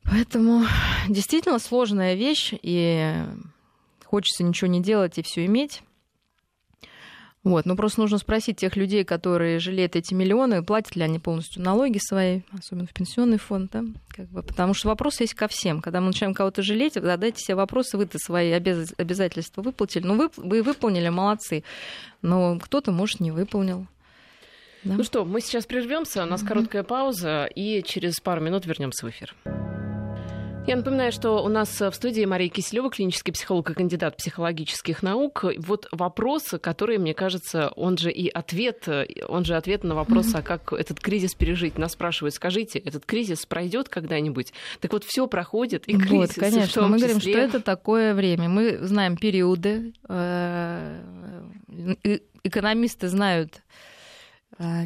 [0.03, 0.65] Поэтому
[1.07, 3.25] действительно сложная вещь, и
[4.05, 5.81] хочется ничего не делать и все иметь.
[7.43, 11.62] Вот, ну просто нужно спросить тех людей, которые жалеют эти миллионы, платят ли они полностью
[11.62, 15.82] налоги свои, особенно в пенсионный фонд, да, как бы, потому что вопрос есть ко всем.
[15.82, 20.63] Когда мы начинаем кого-то жалеть, задайте себе вопросы, вы-то свои обязательства выплатили, ну вы, вы
[20.63, 21.65] выполнили, молодцы,
[22.21, 23.88] но кто-то, может, не выполнил.
[24.86, 24.95] Да?
[24.95, 26.47] Ну что, мы сейчас прервемся, у нас mm-hmm.
[26.47, 29.36] короткая пауза, и через пару минут вернемся в эфир.
[30.65, 35.43] Я напоминаю, что у нас в студии Мария Киселева, клинический психолог и кандидат психологических наук.
[35.58, 38.88] Вот вопрос, который, мне кажется, он же и ответ,
[39.28, 40.39] он же ответ на вопрос, mm-hmm.
[40.39, 41.78] а как этот кризис пережить.
[41.78, 44.54] Нас спрашивают, скажите, этот кризис пройдет когда-нибудь?
[44.80, 46.12] Так вот, все проходит, и кризис.
[46.12, 48.47] Вот, конечно, мы говорим, что это такое время.
[48.47, 51.02] Мы знаем периоды, э,
[52.45, 53.62] экономисты знают
[54.60, 54.86] э,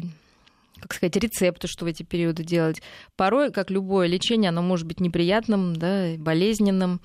[0.80, 2.82] как сказать, рецепты, что в эти периоды делать.
[3.16, 7.00] Порой, как любое лечение, оно может быть неприятным, да, болезненным,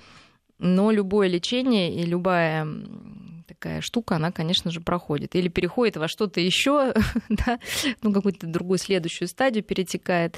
[0.58, 2.66] но любое лечение и любая
[3.46, 5.34] такая штука, она, конечно же, проходит.
[5.34, 6.94] Или переходит во что-то еще,
[7.28, 7.58] да,
[8.02, 10.36] ну, какую-то другую следующую стадию перетекает.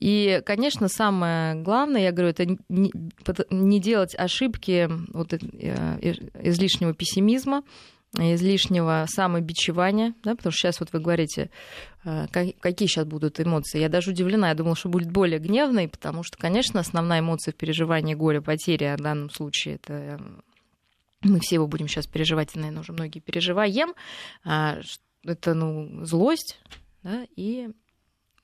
[0.00, 5.38] И, конечно, самое главное, я говорю, это не делать ошибки вот, э,
[6.42, 7.62] излишнего пессимизма,
[8.16, 11.50] излишнего самобичевания, да, потому что сейчас вот вы говорите,
[12.04, 13.80] э, какие сейчас будут эмоции.
[13.80, 17.56] Я даже удивлена, я думала, что будет более гневной, потому что, конечно, основная эмоция в
[17.56, 20.20] переживании горя, потери, а в данном случае это
[21.22, 23.94] мы все его будем сейчас переживать, и, наверное, уже многие переживаем,
[24.44, 24.78] а,
[25.24, 26.60] это ну, злость
[27.02, 27.70] да, и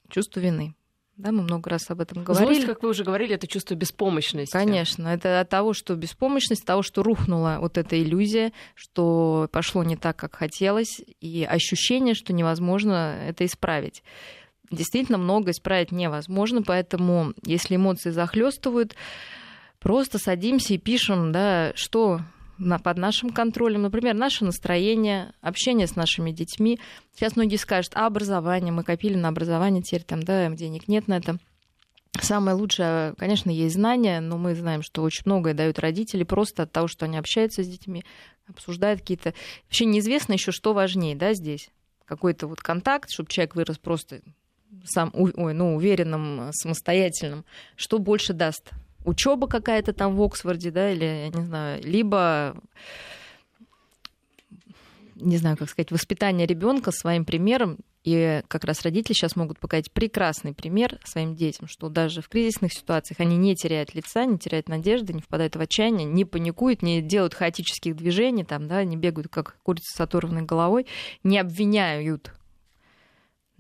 [0.08, 0.74] чувство вины.
[1.20, 2.54] Да, мы много раз об этом говорили.
[2.54, 4.52] Злость, как вы уже говорили, это чувство беспомощности.
[4.52, 9.84] Конечно, это от того, что беспомощность, от того, что рухнула вот эта иллюзия, что пошло
[9.84, 14.02] не так, как хотелось, и ощущение, что невозможно это исправить.
[14.70, 18.94] Действительно, много исправить невозможно, поэтому если эмоции захлестывают,
[19.78, 22.20] просто садимся и пишем, да, что
[22.82, 23.82] под нашим контролем.
[23.82, 26.78] Например, наше настроение, общение с нашими детьми.
[27.14, 31.18] Сейчас многие скажут, а образование, мы копили на образование, теперь там, да, денег нет на
[31.18, 31.38] это.
[32.20, 36.72] Самое лучшее, конечно, есть знания, но мы знаем, что очень многое дают родители просто от
[36.72, 38.04] того, что они общаются с детьми,
[38.48, 39.32] обсуждают какие-то...
[39.66, 41.70] Вообще неизвестно еще, что важнее, да, здесь.
[42.04, 44.22] Какой-то вот контакт, чтобы человек вырос просто
[44.84, 47.44] сам, ой, ну, уверенным, самостоятельным.
[47.76, 48.70] Что больше даст?
[49.04, 52.56] Учеба какая-то там в Оксфорде, да, или, я не знаю, либо
[55.16, 57.78] не знаю, как сказать, воспитание ребенка своим примером.
[58.02, 62.72] И как раз родители сейчас могут показать прекрасный пример своим детям, что даже в кризисных
[62.72, 67.02] ситуациях они не теряют лица, не теряют надежды, не впадают в отчаяние, не паникуют, не
[67.02, 70.86] делают хаотических движений, там, да, не бегают как курица с оторванной головой,
[71.24, 72.32] не обвиняют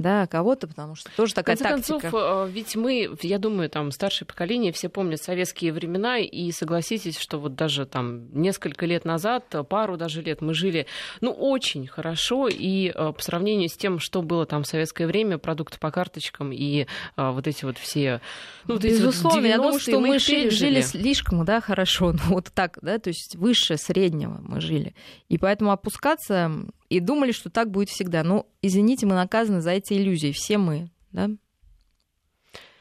[0.00, 2.00] да, кого-то, потому что тоже такая в конце тактика.
[2.00, 7.18] концов, э, ведь мы, я думаю, там старшее поколение все помнят советские времена, и согласитесь,
[7.18, 10.86] что вот даже там несколько лет назад, пару даже лет мы жили,
[11.20, 15.36] ну, очень хорошо, и э, по сравнению с тем, что было там в советское время,
[15.36, 16.86] продукты по карточкам и
[17.16, 18.22] э, вот эти вот все...
[18.66, 22.20] Ну, вот Безусловно, эти вот я думаю, что мы, мы жили слишком, да, хорошо, ну,
[22.34, 24.94] вот так, да, то есть выше среднего мы жили.
[25.28, 26.50] И поэтому опускаться
[26.90, 28.22] и думали, что так будет всегда.
[28.22, 31.30] Но, извините, мы наказаны за эти иллюзии, все мы, да?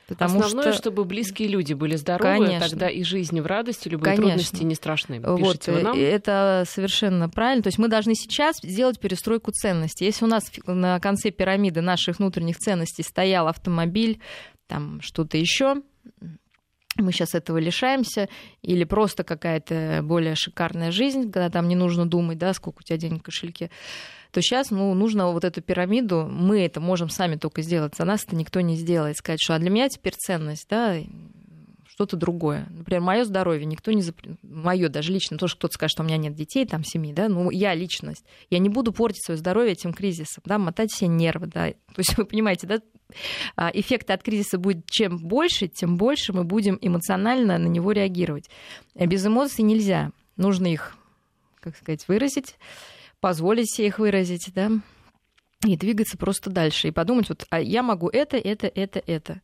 [0.08, 0.82] Потому Основное, что...
[0.82, 2.68] чтобы близкие люди были здоровы, Конечно.
[2.68, 4.30] тогда и жизнь в радости, любые Конечно.
[4.30, 5.20] трудности не страшны.
[5.20, 5.96] Пишите вот, нам.
[5.96, 7.62] Это совершенно правильно.
[7.62, 10.06] То есть мы должны сейчас сделать перестройку ценностей.
[10.06, 14.20] Если у нас на конце пирамиды наших внутренних ценностей стоял автомобиль,
[14.66, 15.84] там что-то еще,
[16.98, 18.30] мы сейчас этого лишаемся,
[18.62, 22.98] или просто какая-то более шикарная жизнь, когда там не нужно думать, да, сколько у тебя
[22.98, 23.70] денег в кошельке,
[24.32, 28.26] то сейчас ну, нужно вот эту пирамиду, мы это можем сами только сделать, за нас
[28.26, 30.98] это никто не сделает, сказать, что а для меня теперь ценность, да,
[32.00, 32.66] что-то другое.
[32.70, 34.38] Например, мое здоровье никто не запр...
[34.42, 37.52] мое даже лично, тоже кто-то скажет, что у меня нет детей, там семьи, да, ну
[37.52, 41.72] я личность, я не буду портить свое здоровье этим кризисом, да, мотать все нервы, да,
[41.94, 42.80] то есть вы понимаете, да,
[43.58, 48.50] а, эффекта от кризиса будет чем больше, тем больше мы будем эмоционально на него реагировать.
[48.96, 50.12] А без эмоций нельзя.
[50.38, 50.96] Нужно их,
[51.60, 52.56] как сказать, выразить,
[53.20, 54.72] позволить себе их выразить, да,
[55.66, 56.88] и двигаться просто дальше.
[56.88, 59.42] И подумать, вот, а я могу это, это, это, это.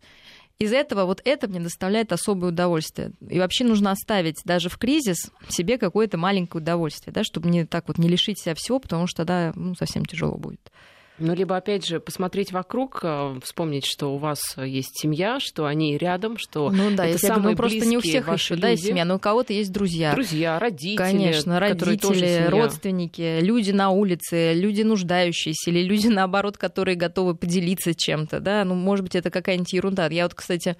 [0.57, 3.11] Из этого вот это мне доставляет особое удовольствие.
[3.29, 7.87] И вообще нужно оставить даже в кризис себе какое-то маленькое удовольствие, да, чтобы не так
[7.87, 10.71] вот не лишить себя всего, потому что тогда ну, совсем тяжело будет.
[11.17, 15.97] Ну, либо, опять же, посмотреть вокруг, э, вспомнить, что у вас есть семья, что они
[15.97, 19.05] рядом, что ну, да, это самые говорю, ну, просто не у всех еще, да, семья,
[19.05, 20.13] но у кого-то есть друзья.
[20.13, 20.97] Друзья, родители.
[20.97, 28.41] Конечно, родители, родственники, люди на улице, люди нуждающиеся, или люди, наоборот, которые готовы поделиться чем-то,
[28.41, 30.07] да, ну, может быть, это какая-нибудь ерунда.
[30.07, 30.75] Я вот, кстати,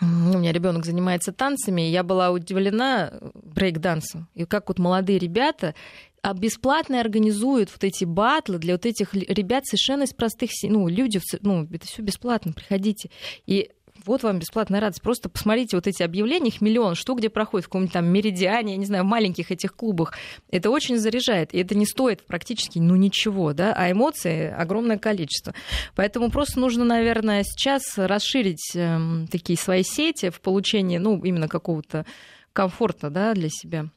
[0.00, 4.28] у меня ребенок занимается танцами, и я была удивлена брейк-дансом.
[4.34, 5.74] И как вот молодые ребята
[6.22, 11.20] а бесплатно организуют вот эти батлы для вот этих ребят совершенно из простых, ну, люди,
[11.42, 13.10] ну, это все бесплатно, приходите.
[13.46, 13.70] И
[14.04, 15.02] вот вам бесплатная радость.
[15.02, 18.78] Просто посмотрите вот эти объявления, их миллион штук, где проходит в каком-нибудь там меридиане, я
[18.78, 20.14] не знаю, в маленьких этих клубах.
[20.50, 25.54] Это очень заряжает, и это не стоит практически, ну, ничего, да, а эмоции огромное количество.
[25.94, 32.06] Поэтому просто нужно, наверное, сейчас расширить э, такие свои сети в получении, ну, именно какого-то
[32.52, 33.88] комфорта, да, для себя.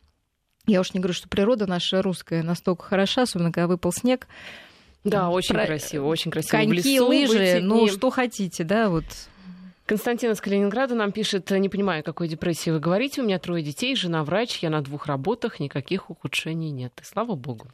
[0.67, 4.28] Я уж не говорю, что природа наша русская настолько хороша, особенно когда выпал снег.
[5.04, 5.65] Да, очень Про...
[5.65, 6.52] красиво, очень красиво.
[6.52, 9.06] Коньки, лесу, лыжи, ну что хотите, да, вот
[9.86, 13.63] Константин из Калининграда нам пишет, не понимаю, о какой депрессии вы говорите, у меня трое
[13.63, 16.94] детей, жена врач, я на двух работах, никаких ухудшений нет.
[17.02, 17.67] И слава богу.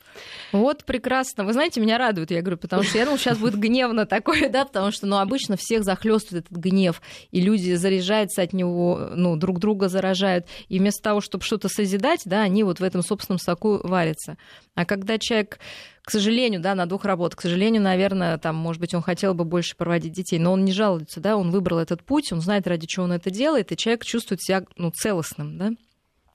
[0.52, 1.44] Вот прекрасно.
[1.44, 4.66] Вы знаете, меня радует, я говорю, потому что я думала, сейчас будет гневно такое, да,
[4.66, 9.60] потому что, ну, обычно всех захлестывает этот гнев, и люди заряжаются от него, ну, друг
[9.60, 13.80] друга заражают, и вместо того, чтобы что-то созидать, да, они вот в этом собственном соку
[13.84, 14.38] варятся.
[14.76, 15.60] А когда человек
[16.08, 17.38] к сожалению, да, на двух работах.
[17.38, 20.72] К сожалению, наверное, там, может быть, он хотел бы больше проводить детей, но он не
[20.72, 24.06] жалуется, да, он выбрал этот путь, он знает, ради чего он это делает, и человек
[24.06, 25.72] чувствует себя, ну, целостным, да.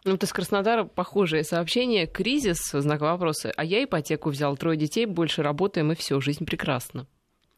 [0.05, 2.07] Ну, вот из Краснодара похожее сообщение.
[2.07, 3.51] Кризис, знак вопроса.
[3.57, 7.07] А я ипотеку взял, трое детей, больше работаем, и все, жизнь прекрасна.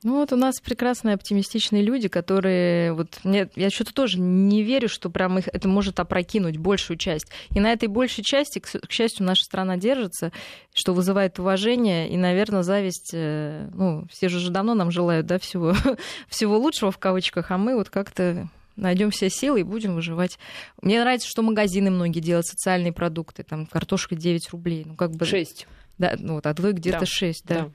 [0.05, 4.87] Ну вот у нас прекрасные оптимистичные люди, которые вот нет, я что-то тоже не верю,
[4.87, 7.27] что прям их это может опрокинуть большую часть.
[7.55, 10.31] И на этой большей части, к, к счастью, наша страна держится,
[10.75, 13.13] что вызывает уважение и, наверное, зависть.
[13.15, 15.75] Э, ну, все же уже давно нам желают, да, всего
[16.29, 20.39] всего лучшего в кавычках, а мы вот как-то найдем все силы и будем выживать.
[20.83, 25.25] Мне нравится, что магазины многие делают социальные продукты, там картошка 9 рублей, ну как бы
[25.25, 25.67] 6.
[25.97, 27.07] Да, ну вот, а вы где-то да.
[27.07, 27.55] 6, да.
[27.55, 27.71] да.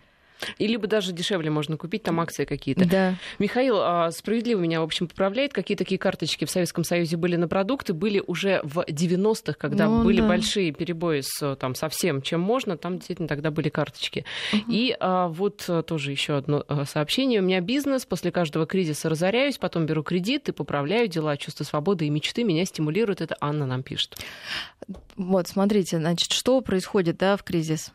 [0.58, 2.88] И либо даже дешевле можно купить, там акции какие-то.
[2.88, 3.16] Да.
[3.40, 5.54] Михаил а, справедливо меня, в общем, поправляет.
[5.54, 10.04] Какие такие карточки в Советском Союзе были на продукты, были уже в 90-х, когда ну,
[10.04, 10.28] были да.
[10.28, 14.26] большие перебои с там, совсем чем можно, там действительно тогда были карточки.
[14.54, 14.64] Угу.
[14.70, 17.42] И а, вот а, тоже еще одно а, сообщение.
[17.42, 22.06] У меня бизнес, после каждого кризиса разоряюсь, потом беру кредит и поправляю дела, чувство свободы
[22.06, 23.22] и мечты меня стимулирует.
[23.22, 24.18] Это Анна нам пишет.
[25.16, 27.92] Вот, смотрите, значит, что происходит да, в кризис?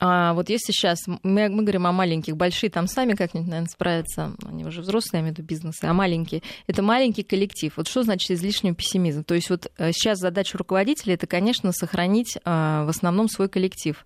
[0.00, 4.32] А вот если сейчас мы, мы говорим о маленьких, большие там сами как-нибудь, наверное, справятся,
[4.46, 7.72] они уже взрослые, я имею в виду бизнесы, а маленькие, это маленький коллектив.
[7.76, 9.24] Вот что значит излишний пессимизм?
[9.24, 14.04] То есть вот э, сейчас задача руководителя это, конечно, сохранить а, в основном свой коллектив,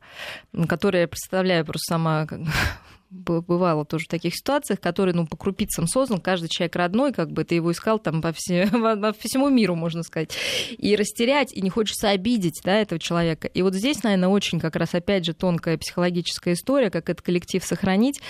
[0.68, 2.26] который я представляю просто сама
[3.12, 7.44] бывало тоже в таких ситуациях, которые, ну, по крупицам создан, каждый человек родной, как бы
[7.44, 10.34] ты его искал там по, все, по всему миру, можно сказать,
[10.78, 13.48] и растерять, и не хочется обидеть, да, этого человека.
[13.48, 17.62] И вот здесь, наверное, очень как раз, опять же, тонкая психологическая история, как этот коллектив
[17.64, 18.20] сохранить,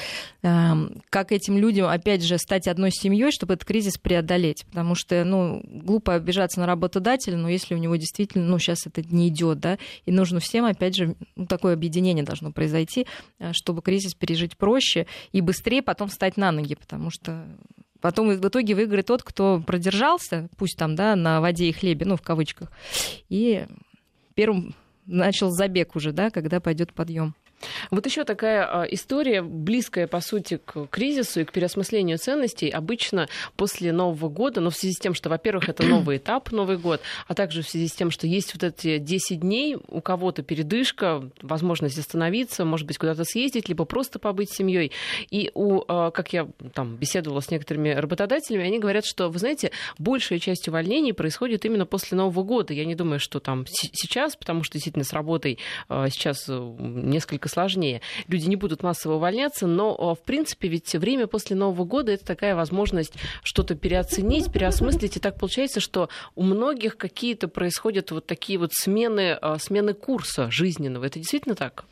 [0.43, 5.63] как этим людям, опять же, стать одной семьей, чтобы этот кризис преодолеть, потому что, ну,
[5.65, 9.79] глупо обижаться на работодателя, но если у него действительно, ну, сейчас это не идет, да,
[10.07, 13.07] и нужно всем, опять же, ну, такое объединение должно произойти,
[13.39, 17.47] э, чтобы кризис пережить проще, проще и быстрее потом встать на ноги, потому что
[18.01, 22.17] Потом в итоге выиграет тот, кто продержался, пусть там, да, на воде и хлебе, ну,
[22.17, 22.73] в кавычках,
[23.29, 23.65] и
[24.35, 24.75] первым
[25.07, 27.37] начал забег уже, да, когда пойдет подъем.
[27.91, 32.69] Вот еще такая а, история, близкая, по сути, к кризису и к переосмыслению ценностей.
[32.69, 36.79] Обычно после Нового года, но в связи с тем, что, во-первых, это новый этап, Новый
[36.79, 40.43] год, а также в связи с тем, что есть вот эти 10 дней, у кого-то
[40.43, 44.93] передышка, возможность остановиться, может быть, куда-то съездить, либо просто побыть с семьей.
[45.31, 49.71] И у, а, как я там беседовала с некоторыми работодателями, они говорят, что, вы знаете,
[49.99, 52.73] большая часть увольнений происходит именно после Нового года.
[52.73, 57.49] Я не думаю, что там сейчас, потому что действительно с работой а, сейчас э, несколько
[57.53, 58.01] сложнее.
[58.29, 62.55] Люди не будут массово увольняться, но, в принципе, ведь время после Нового года это такая
[62.55, 65.17] возможность что-то переоценить, переосмыслить.
[65.17, 70.51] И так получается, что у многих какие-то происходят вот такие вот смены, а, смены курса
[70.51, 71.05] жизненного.
[71.05, 71.85] Это действительно так?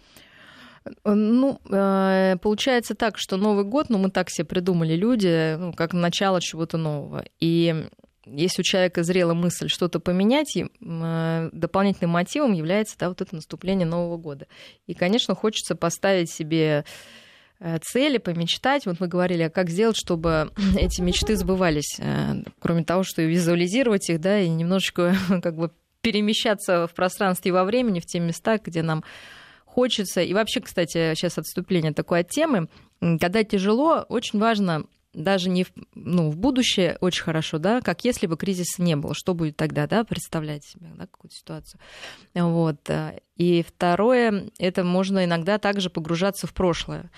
[1.05, 5.93] Ну, э, получается так, что Новый год, ну, мы так себе придумали люди, ну, как
[5.93, 7.25] начало чего-то нового.
[7.39, 7.87] И
[8.33, 13.87] если у человека зрела мысль что-то поменять, э, дополнительным мотивом является да, вот это наступление
[13.87, 14.47] Нового года.
[14.87, 16.85] И, конечно, хочется поставить себе
[17.59, 18.87] э, цели, помечтать.
[18.87, 24.09] Вот мы говорили, а как сделать, чтобы эти мечты сбывались, э, кроме того, что визуализировать
[24.11, 28.59] их, да, и немножечко как бы перемещаться в пространстве и во времени, в те места,
[28.59, 29.05] где нам
[29.65, 30.21] хочется.
[30.23, 32.69] И вообще, кстати, сейчас отступление такой от темы.
[33.01, 38.27] Когда тяжело, очень важно даже не в, ну, в будущее очень хорошо, да, как если
[38.27, 41.81] бы кризиса не было, что будет тогда, да, представлять себе, да, какую-то ситуацию.
[42.35, 42.89] Вот.
[42.89, 47.11] Э, и второе, это можно иногда также погружаться в прошлое.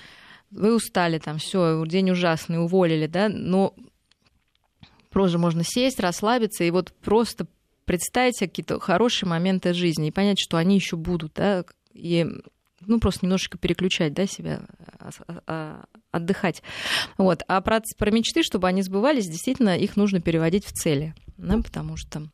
[0.50, 3.74] Вы устали, там, все, день ужасный, уволили, да, но
[5.11, 7.46] просто можно сесть, расслабиться и вот просто
[7.85, 12.26] представить какие-то хорошие моменты жизни и понять, что они еще будут, да, и
[12.87, 14.62] ну, просто немножечко переключать, да, себя,
[14.99, 15.11] а,
[15.47, 16.62] а, отдыхать.
[17.18, 17.42] Вот.
[17.49, 21.97] А про, про мечты, чтобы они сбывались, действительно, их нужно переводить в цели, да, потому
[21.97, 22.29] что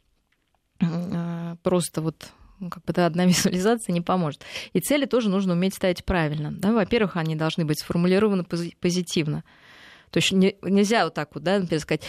[1.62, 4.44] просто вот ну, как бы да, одна визуализация не поможет.
[4.72, 6.52] И цели тоже нужно уметь ставить правильно.
[6.52, 6.72] Да?
[6.72, 9.44] Во-первых, они должны быть сформулированы позитивно.
[10.10, 12.02] То есть не, нельзя вот так вот, да, например, сказать,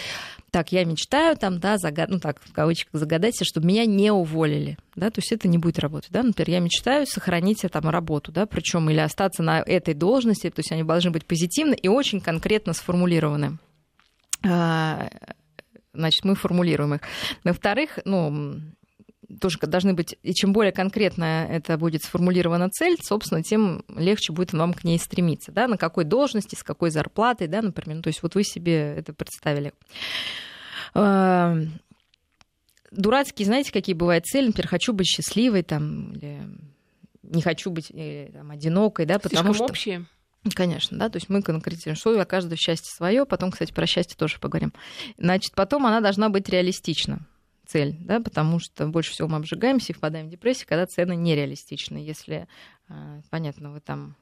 [0.51, 2.09] так, я мечтаю там, да, загад...
[2.09, 5.57] ну так, в кавычках загадать себе, чтобы меня не уволили, да, то есть это не
[5.57, 9.93] будет работать, да, например, я мечтаю сохранить там работу, да, причем или остаться на этой
[9.93, 13.59] должности, то есть они должны быть позитивны и очень конкретно сформулированы
[14.45, 15.09] а,
[15.93, 17.01] значит, мы формулируем их.
[17.43, 18.61] Во-вторых, ну,
[19.39, 24.53] тоже должны быть, и чем более конкретно это будет сформулирована цель, собственно, тем легче будет
[24.53, 28.09] вам к ней стремиться, да, на какой должности, с какой зарплатой, да, например, ну, то
[28.09, 29.73] есть вот вы себе это представили.
[30.93, 31.57] А,
[32.91, 36.39] дурацкие, знаете, какие бывают цели, например, хочу быть счастливой, там, или
[37.23, 39.65] не хочу быть или, там, одинокой, да, потому Слишком что...
[39.65, 40.05] общие.
[40.55, 44.15] Конечно, да, то есть мы конкретизируем, что для каждого счастье свое, потом, кстати, про счастье
[44.17, 44.73] тоже поговорим.
[45.17, 47.27] Значит, потом она должна быть реалистична
[47.69, 51.97] цель, да, потому что больше всего мы обжигаемся и впадаем в депрессию, когда цены нереалистичны.
[51.97, 52.47] Если,
[52.87, 54.15] а, понятно, вы там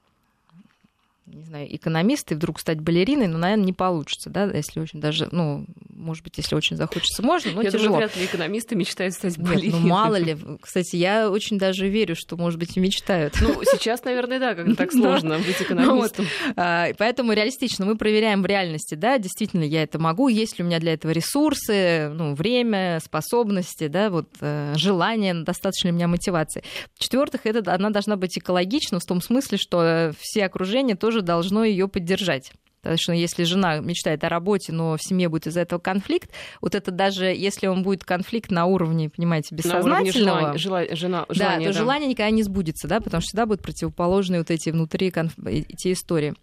[1.28, 5.28] не знаю, экономист и вдруг стать балериной, ну, наверное, не получится, да, если очень даже,
[5.32, 7.96] ну, может быть, если очень захочется, можно, но я тяжело.
[7.96, 9.80] Думаю, вряд ли экономисты мечтают стать балериной.
[9.80, 10.38] ну, мало ли.
[10.62, 13.36] Кстати, я очень даже верю, что, может быть, и мечтают.
[13.42, 16.26] Ну, сейчас, наверное, да, когда так сложно быть экономистом.
[16.56, 20.68] А, поэтому реалистично мы проверяем в реальности, да, действительно, я это могу, есть ли у
[20.68, 26.08] меня для этого ресурсы, ну, время, способности, да, вот э, желание, достаточно ли у меня
[26.08, 26.64] мотивации.
[26.96, 31.88] В-четвертых, это она должна быть экологична в том смысле, что все окружение тоже должно ее
[31.88, 32.52] поддержать.
[32.82, 36.30] Потому что если жена мечтает о работе, но в семье будет из-за этого конфликт,
[36.62, 41.34] вот это даже если он будет конфликт на уровне, понимаете, бессознательного, на желания, жена, да,
[41.34, 41.80] желание, то да.
[41.80, 45.34] желание никогда не сбудется, да, потому что всегда будут противоположные вот эти внутри конф...
[45.46, 46.36] эти истории.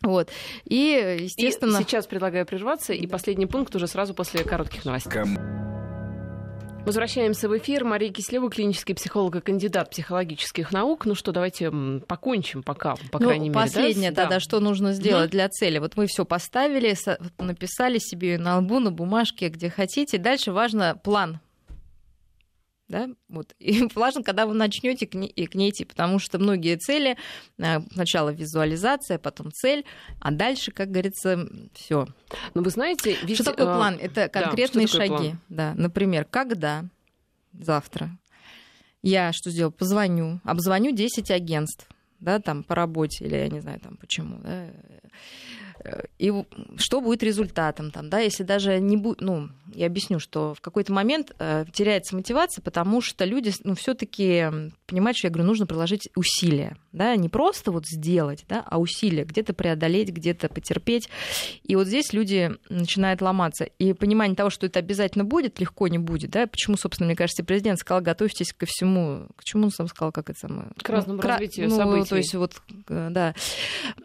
[0.00, 0.30] Вот.
[0.64, 1.76] И, естественно...
[1.78, 5.22] И сейчас предлагаю прерваться, и последний пункт уже сразу после коротких новостей.
[6.84, 7.82] Возвращаемся в эфир.
[7.82, 11.06] Мария Кислева, клинический психолог и кандидат психологических наук.
[11.06, 11.72] Ну что, давайте
[12.06, 13.58] покончим пока, по ну, крайней мере.
[13.58, 14.22] Последнее да?
[14.22, 15.78] тогда, что нужно сделать mm для цели.
[15.78, 16.94] Вот мы все поставили,
[17.38, 20.18] написали себе на лбу, на бумажке, где хотите.
[20.18, 21.40] Дальше важно план
[22.88, 23.54] да, вот.
[23.58, 27.16] И важно, когда вы начнете к, ней, к ней идти, потому что многие цели,
[27.58, 29.84] э, сначала визуализация, потом цель,
[30.20, 32.06] а дальше, как говорится, все.
[32.54, 33.36] Но вы знаете, ведь...
[33.36, 33.98] Что такое план?
[34.00, 35.08] Это конкретные да, шаги.
[35.08, 35.40] План?
[35.48, 36.84] Да, например, когда
[37.52, 38.10] завтра
[39.02, 39.72] я что сделаю?
[39.72, 41.88] Позвоню, обзвоню 10 агентств,
[42.24, 44.66] да, там по работе, или я не знаю там почему, да,
[46.18, 46.32] и
[46.76, 50.92] что будет результатом там, да, если даже не будет, ну, я объясню, что в какой-то
[50.92, 54.46] момент э, теряется мотивация, потому что люди, ну, все-таки
[54.86, 59.24] понимают, что я говорю, нужно приложить усилия, да, не просто вот сделать, да, а усилия,
[59.24, 61.08] где-то преодолеть, где-то потерпеть.
[61.64, 63.64] И вот здесь люди начинают ломаться.
[63.78, 67.44] И понимание того, что это обязательно будет, легко не будет, да, почему, собственно, мне кажется,
[67.44, 70.68] президент сказал, готовьтесь ко всему, к чему он сам сказал, как это самое?
[70.82, 72.13] К разному ну, развитию ну, событий.
[72.14, 73.34] То есть вот, э, да,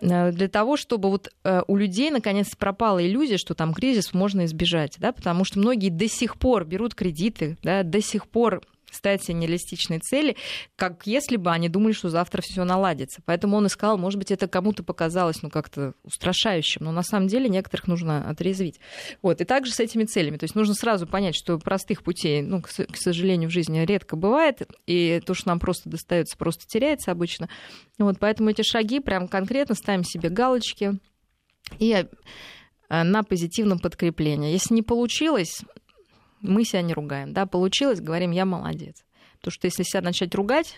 [0.01, 4.45] э, для того, чтобы вот э, у людей наконец пропала иллюзия, что там кризис можно
[4.45, 9.23] избежать, да, потому что многие до сих пор берут кредиты, да, до сих пор ставить
[9.23, 10.35] себе нереалистичные цели,
[10.75, 13.21] как если бы они думали, что завтра все наладится.
[13.25, 17.49] Поэтому он искал, может быть, это кому-то показалось ну, как-то устрашающим, но на самом деле
[17.49, 18.79] некоторых нужно отрезвить.
[19.21, 19.41] Вот.
[19.41, 20.37] И также с этими целями.
[20.37, 24.69] То есть нужно сразу понять, что простых путей, ну, к, сожалению, в жизни редко бывает,
[24.85, 27.49] и то, что нам просто достается, просто теряется обычно.
[27.97, 28.17] Вот.
[28.19, 30.99] Поэтому эти шаги прям конкретно ставим себе галочки
[31.77, 31.93] и
[32.89, 34.51] э, на позитивном подкреплении.
[34.51, 35.61] Если не получилось,
[36.41, 37.33] мы себя не ругаем.
[37.33, 39.03] Да, получилось, говорим, я молодец.
[39.37, 40.75] Потому что если себя начать ругать,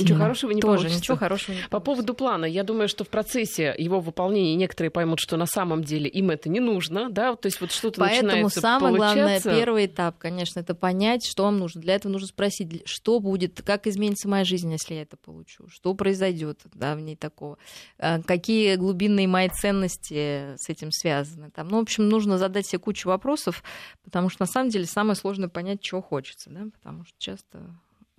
[0.00, 0.98] Ничего хорошего не Тоже получится.
[0.98, 5.20] ничего хорошего не По поводу плана, я думаю, что в процессе его выполнения некоторые поймут,
[5.20, 8.60] что на самом деле им это не нужно, да, то есть вот что-то Поэтому начинается
[8.60, 9.16] самое получаться.
[9.16, 11.80] главное, первый этап, конечно, это понять, что вам нужно.
[11.80, 15.94] Для этого нужно спросить, что будет, как изменится моя жизнь, если я это получу, что
[15.94, 17.58] произойдет, да, в ней такого,
[17.98, 21.50] а, какие глубинные мои ценности с этим связаны.
[21.50, 23.62] Там, ну, в общем, нужно задать себе кучу вопросов,
[24.02, 27.60] потому что на самом деле самое сложное понять, чего хочется, да, потому что часто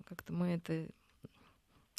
[0.05, 0.87] как-то мы это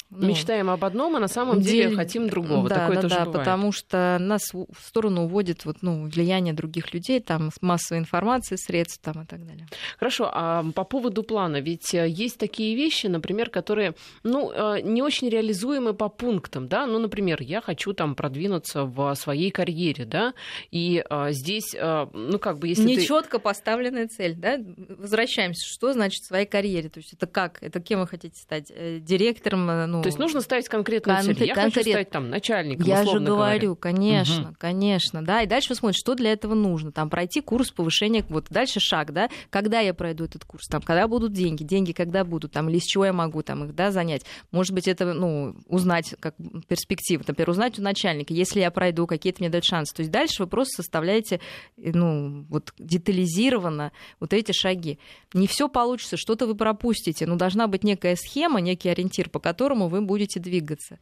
[0.09, 2.69] ну, Мечтаем об одном, а на самом деле, деле хотим другого.
[2.69, 3.39] Да, Такое да, тоже да, бывает.
[3.39, 9.01] потому что нас в сторону уводит вот, ну, влияние других людей, там массовой информации, средств
[9.03, 9.67] там, и так далее.
[9.99, 15.01] Хорошо, а по поводу плана, ведь э, есть такие вещи, например, которые ну, э, не
[15.01, 20.33] очень реализуемы по пунктам, да, ну, например, я хочу там продвинуться в своей карьере, да,
[20.71, 23.05] и а, здесь, а, ну, как бы, если Не ты...
[23.05, 24.57] четко поставленная цель, да,
[24.97, 28.71] возвращаемся, что значит в своей карьере, то есть это как, это кем вы хотите стать,
[29.03, 30.03] директором, ну, ну...
[30.03, 31.45] То есть нужно ставить конкретную Кон- цель.
[31.45, 31.73] Я конкрет...
[31.73, 33.75] хочу стать там начальником, Я же говорю, говоря.
[33.75, 34.55] конечно, угу.
[34.57, 35.41] конечно, да.
[35.41, 36.91] И дальше вы смотрите, что для этого нужно.
[36.91, 39.29] Там пройти курс повышения, вот дальше шаг, да.
[39.49, 42.83] Когда я пройду этот курс, там, когда будут деньги, деньги когда будут, там, или с
[42.83, 44.23] чего я могу там их, да, занять.
[44.51, 46.35] Может быть, это, ну, узнать как
[46.67, 49.93] перспективу, например, узнать у начальника, если я пройду, какие-то мне дают шансы.
[49.93, 51.39] То есть дальше вы просто составляете,
[51.75, 54.99] ну, вот детализированно вот эти шаги.
[55.33, 59.86] Не все получится, что-то вы пропустите, но должна быть некая схема, некий ориентир, по которому
[59.87, 60.99] вы будете двигаться.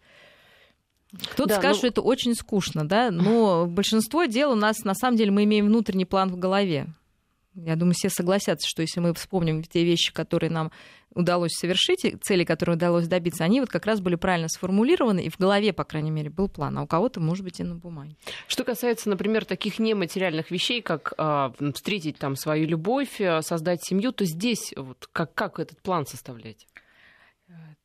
[1.32, 1.78] Кто-то да, скажет, ну...
[1.78, 5.68] что это очень скучно, да, но большинство дел у нас, на самом деле, мы имеем
[5.68, 6.88] внутренний план в голове.
[7.56, 10.72] Я думаю, все согласятся, что если мы вспомним те вещи, которые нам
[11.14, 15.38] удалось совершить, цели, которые удалось добиться, они вот как раз были правильно сформулированы, и в
[15.40, 18.18] голове, по крайней мере, был план, а у кого-то, может быть, и на бумаге.
[18.48, 24.12] Что касается, например, таких нематериальных вещей, как э, встретить там свою любовь, э, создать семью,
[24.12, 26.68] то здесь вот как, как этот план составлять?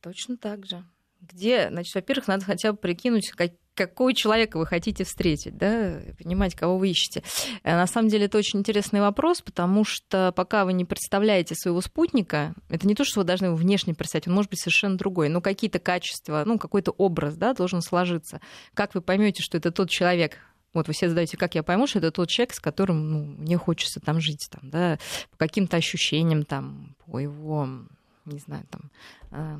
[0.00, 0.84] Точно так же.
[1.20, 6.54] Где, значит, во-первых, надо хотя бы прикинуть, как, какого человека вы хотите встретить, да, понимать,
[6.54, 7.22] кого вы ищете.
[7.62, 11.82] Э, на самом деле это очень интересный вопрос, потому что пока вы не представляете своего
[11.82, 15.28] спутника, это не то, что вы должны его внешне представить, он может быть совершенно другой,
[15.28, 18.40] но какие-то качества, ну, какой-то образ, да, должен сложиться.
[18.72, 20.38] Как вы поймете, что это тот человек,
[20.72, 23.58] вот вы все задаете, как я пойму, что это тот человек, с которым ну, мне
[23.58, 24.98] хочется там жить, там, да,
[25.30, 27.68] по каким-то ощущениям, там, по его,
[28.24, 28.90] не знаю, там,
[29.32, 29.58] э,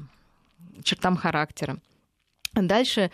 [0.83, 1.79] чертам характера.
[2.55, 3.11] Дальше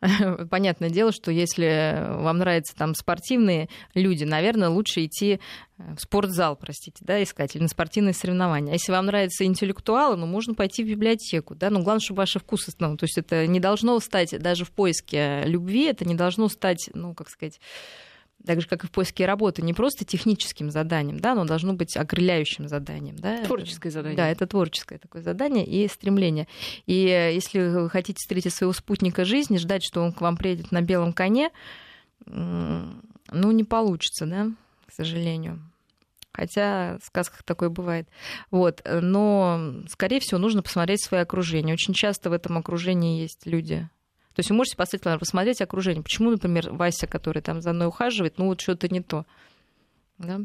[0.50, 5.40] понятное дело, что если вам нравятся там спортивные люди, наверное, лучше идти
[5.78, 8.72] в спортзал, простите, да, искать, или на спортивные соревнования.
[8.72, 12.38] А если вам нравятся интеллектуалы, ну, можно пойти в библиотеку, да, но главное, чтобы ваши
[12.38, 16.48] вкусы, ну, то есть это не должно стать, даже в поиске любви, это не должно
[16.48, 17.60] стать, ну, как сказать,
[18.46, 21.96] так же, как и в поиске работы, не просто техническим заданием, да, но должно быть
[21.96, 23.16] окрыляющим заданием.
[23.16, 23.42] Да?
[23.44, 24.16] Творческое задание.
[24.16, 26.46] Да, это творческое такое задание и стремление.
[26.86, 30.80] И если вы хотите встретить своего спутника жизни, ждать, что он к вам приедет на
[30.80, 31.50] белом коне,
[32.24, 34.50] ну, не получится, да,
[34.86, 35.60] к сожалению.
[36.32, 38.08] Хотя в сказках такое бывает.
[38.50, 38.82] Вот.
[38.84, 41.72] Но, скорее всего, нужно посмотреть свое окружение.
[41.72, 43.88] Очень часто в этом окружении есть люди
[44.36, 46.02] то есть вы можете поставить, посмотреть окружение.
[46.02, 49.24] Почему, например, Вася, который там за мной ухаживает, ну вот что-то не то.
[50.18, 50.42] Да?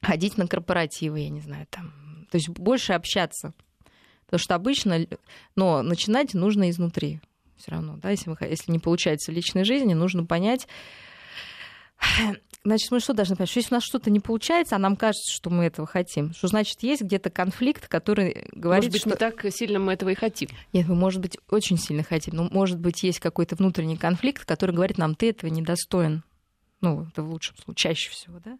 [0.00, 1.92] Ходить на корпоративы, я не знаю, там.
[2.30, 3.52] То есть больше общаться.
[4.24, 5.06] Потому что обычно,
[5.56, 7.20] но начинать нужно изнутри
[7.58, 10.66] все равно, да, если, вы, если не получается в личной жизни, нужно понять,
[12.64, 13.50] Значит, мы что должны понять?
[13.50, 16.46] Что если у нас что-то не получается, а нам кажется, что мы этого хотим, что
[16.46, 19.10] значит есть где-то конфликт, который говорит, Может быть, что...
[19.10, 20.48] не так сильно мы этого и хотим.
[20.72, 24.74] Нет, мы, может быть, очень сильно хотим, но, может быть, есть какой-то внутренний конфликт, который
[24.74, 26.22] говорит нам, ты этого недостоин.
[26.80, 28.58] Ну, это в лучшем случае, чаще всего, да?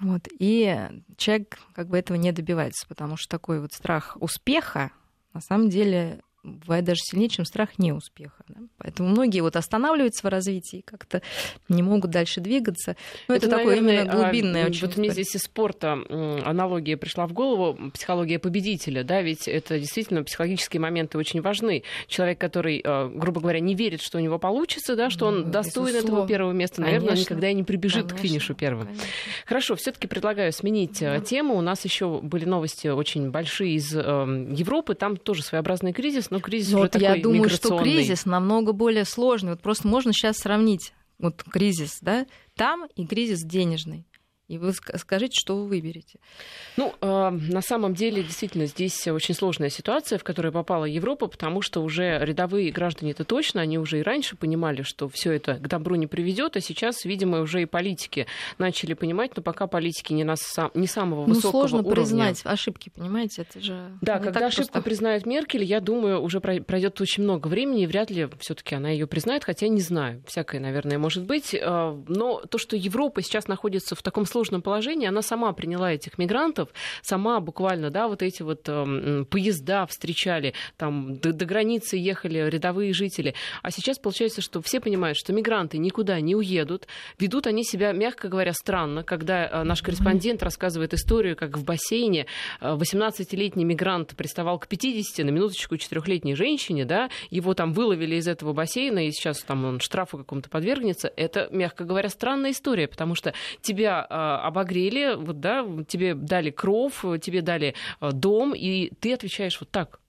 [0.00, 0.28] Вот.
[0.38, 0.78] И
[1.16, 4.92] человек как бы этого не добивается, потому что такой вот страх успеха
[5.34, 8.42] на самом деле бывает даже сильнее, чем страх неуспеха.
[8.48, 8.60] Да?
[8.78, 11.22] Поэтому многие вот останавливаются в развитии, как-то
[11.68, 12.96] не могут дальше двигаться.
[13.28, 14.86] Но это, это такое наверное, именно глубинное а, очень.
[14.86, 20.24] Вот мне здесь из спорта аналогия пришла в голову, психология победителя, да, ведь это действительно
[20.24, 21.84] психологические моменты очень важны.
[22.08, 25.50] Человек, который, а, грубо говоря, не верит, что у него получится, да, что он ну,
[25.50, 26.14] достоин безусловно.
[26.14, 27.22] этого первого места, наверное, конечно.
[27.22, 28.86] никогда и не прибежит конечно, к финишу первым.
[28.86, 29.06] Конечно.
[29.46, 31.20] Хорошо, все-таки предлагаю сменить да.
[31.20, 31.54] тему.
[31.54, 36.40] У нас еще были новости очень большие из э, Европы, там тоже своеобразный кризис ну,
[36.40, 39.50] кризис вот уже я такой думаю, что кризис намного более сложный.
[39.50, 42.26] Вот просто можно сейчас сравнить вот кризис, да,
[42.56, 44.06] там и кризис денежный.
[44.48, 46.18] И вы скажите, что вы выберете.
[46.76, 51.62] Ну, э, на самом деле, действительно, здесь очень сложная ситуация, в которую попала Европа, потому
[51.62, 55.68] что уже рядовые граждане это точно, они уже и раньше понимали, что все это к
[55.68, 58.26] добру не приведет, а сейчас, видимо, уже и политики
[58.58, 61.94] начали понимать, но пока политики не, на сам, не самого ну, высокого сложно уровня.
[61.94, 64.82] признать ошибки, понимаете, это же Да, когда ошибку просто...
[64.82, 69.06] признает Меркель, я думаю, уже пройдет очень много времени, и вряд ли все-таки она ее
[69.06, 71.54] признает, хотя не знаю, всякое, наверное, может быть.
[71.54, 76.18] Э, но то, что Европа сейчас находится в таком сложном положении, она сама приняла этих
[76.18, 76.68] мигрантов,
[77.02, 82.92] сама буквально, да, вот эти вот э, поезда встречали, там до, до границы ехали рядовые
[82.92, 83.34] жители.
[83.62, 86.86] А сейчас получается, что все понимают, что мигранты никуда не уедут,
[87.18, 92.26] ведут они себя, мягко говоря, странно, когда э, наш корреспондент рассказывает историю, как в бассейне
[92.60, 98.28] 18-летний э, мигрант приставал к 50, на минуточку, четырехлетней женщине, да, его там выловили из
[98.28, 101.12] этого бассейна, и сейчас там он штрафу какому-то подвергнется.
[101.16, 107.04] Это, мягко говоря, странная история, потому что тебя э, обогрели, вот, да, тебе дали кров,
[107.20, 110.00] тебе дали э, дом, и ты отвечаешь вот так.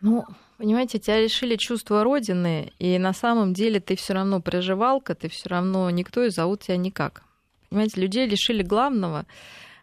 [0.00, 0.24] Ну,
[0.58, 5.48] понимаете, тебя решили чувство родины, и на самом деле ты все равно проживалка, ты все
[5.48, 7.22] равно никто и зовут тебя никак.
[7.68, 9.26] Понимаете, людей лишили главного,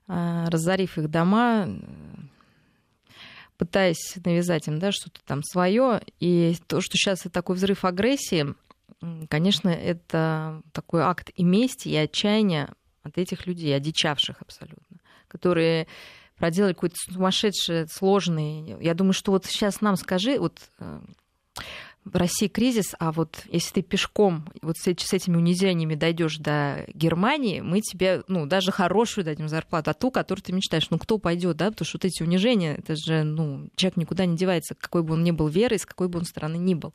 [0.08, 1.68] э, разорив их дома,
[3.58, 6.02] пытаясь навязать им да, что-то там свое.
[6.20, 8.56] И то, что сейчас такой взрыв агрессии,
[9.30, 12.70] конечно, это такой акт и мести, и отчаяния
[13.06, 14.98] от этих людей, одичавших абсолютно,
[15.28, 15.88] которые
[16.38, 18.76] проделали какой-то сумасшедший, сложный...
[18.82, 21.00] Я думаю, что вот сейчас нам скажи, вот э,
[22.04, 27.62] в России кризис, а вот если ты пешком вот с, этими унижениями дойдешь до Германии,
[27.62, 30.90] мы тебе, ну, даже хорошую дадим зарплату, а ту, которую ты мечтаешь.
[30.90, 31.72] Ну, кто пойдет, да?
[31.72, 35.24] Потому что вот эти унижения, это же, ну, человек никуда не девается, какой бы он
[35.24, 36.94] ни был верой, с какой бы он стороны ни был.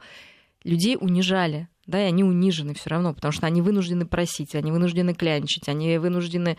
[0.65, 5.15] Людей унижали да, и они унижены все равно, потому что они вынуждены просить, они вынуждены
[5.15, 6.57] клянчить, они вынуждены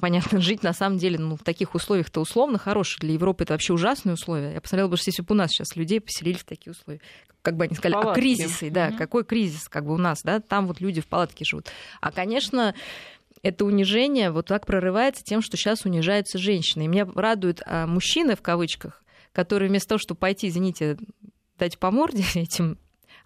[0.00, 3.00] понятно, жить на самом деле ну, в таких условиях-то условно хороших.
[3.00, 4.54] Для Европы это вообще ужасные условия.
[4.54, 7.00] Я посмотрела бы, что если бы у нас сейчас людей поселили в такие условия,
[7.42, 8.10] как бы они сказали, Палатки.
[8.10, 8.98] а кризисы, да, угу.
[8.98, 11.68] какой кризис как бы у нас, да, там вот люди в палатке живут.
[12.00, 12.74] А, конечно,
[13.42, 16.84] это унижение вот так прорывается тем, что сейчас унижаются женщины.
[16.84, 20.98] И меня радуют а, мужчины, в кавычках, которые вместо того, чтобы пойти, извините,
[21.58, 22.78] дать по морде этим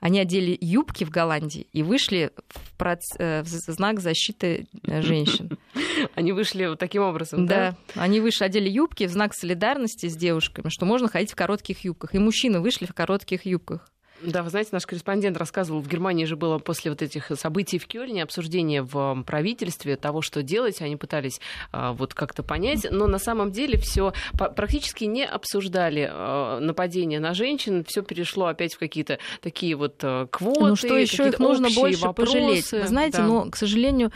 [0.05, 3.01] Они одели юбки в Голландии и вышли в, проц...
[3.19, 5.57] Э, в знак защиты э, женщин.
[6.15, 7.75] Они вышли вот таким образом, да?
[7.95, 11.85] Да, они вышли, одели юбки в знак солидарности с девушками, что можно ходить в коротких
[11.85, 12.15] юбках.
[12.15, 13.89] И мужчины вышли в коротких юбках.
[14.23, 17.87] Да, вы знаете, наш корреспондент рассказывал, в Германии же было после вот этих событий в
[17.87, 20.81] Кёльне обсуждение в правительстве того, что делать.
[20.81, 21.41] Они пытались
[21.73, 27.35] а, вот как-то понять, но на самом деле все практически не обсуждали а, нападения на
[27.35, 27.85] женщин.
[27.87, 30.61] Все перешло опять в какие-то такие вот а, квоты.
[30.61, 32.33] Ну что еще их нужно больше вопросы.
[32.33, 32.73] пожалеть?
[32.73, 33.27] Вы знаете, да.
[33.27, 34.13] но, к сожалению,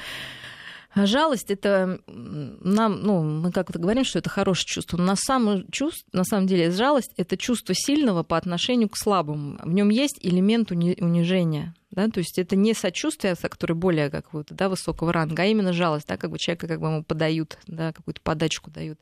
[0.90, 5.70] а жалость это нам, ну, мы как-то говорим, что это хорошее чувство, но на самом,
[5.70, 9.58] чувств, на самом деле жалость это чувство сильного по отношению к слабому.
[9.62, 11.74] В нем есть элемент унижения.
[11.90, 15.72] Да, то есть это не сочувствие, которое более как вот, да, высокого ранга, а именно
[15.72, 18.98] жалость, да, как бы человека как бы ему подают, да, какую-то подачку дают.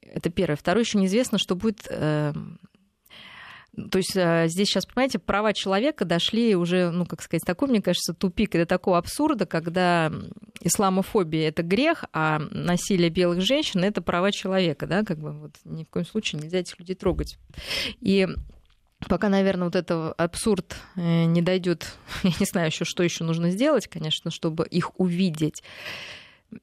[0.00, 0.56] Это первое.
[0.56, 2.32] Второе, еще неизвестно, что будет э,
[3.74, 7.80] то есть э, здесь сейчас, понимаете, права человека дошли уже, ну, как сказать, такой, мне
[7.80, 10.12] кажется, тупик до такого абсурда, когда
[10.60, 15.84] исламофобия— это грех, а насилие белых женщин— это права человека, да, как бы вот ни
[15.84, 17.38] в коем случае нельзя этих людей трогать.
[18.00, 18.28] И
[19.08, 23.50] пока, наверное, вот этот абсурд э, не дойдет, я не знаю еще, что еще нужно
[23.50, 25.62] сделать, конечно, чтобы их увидеть.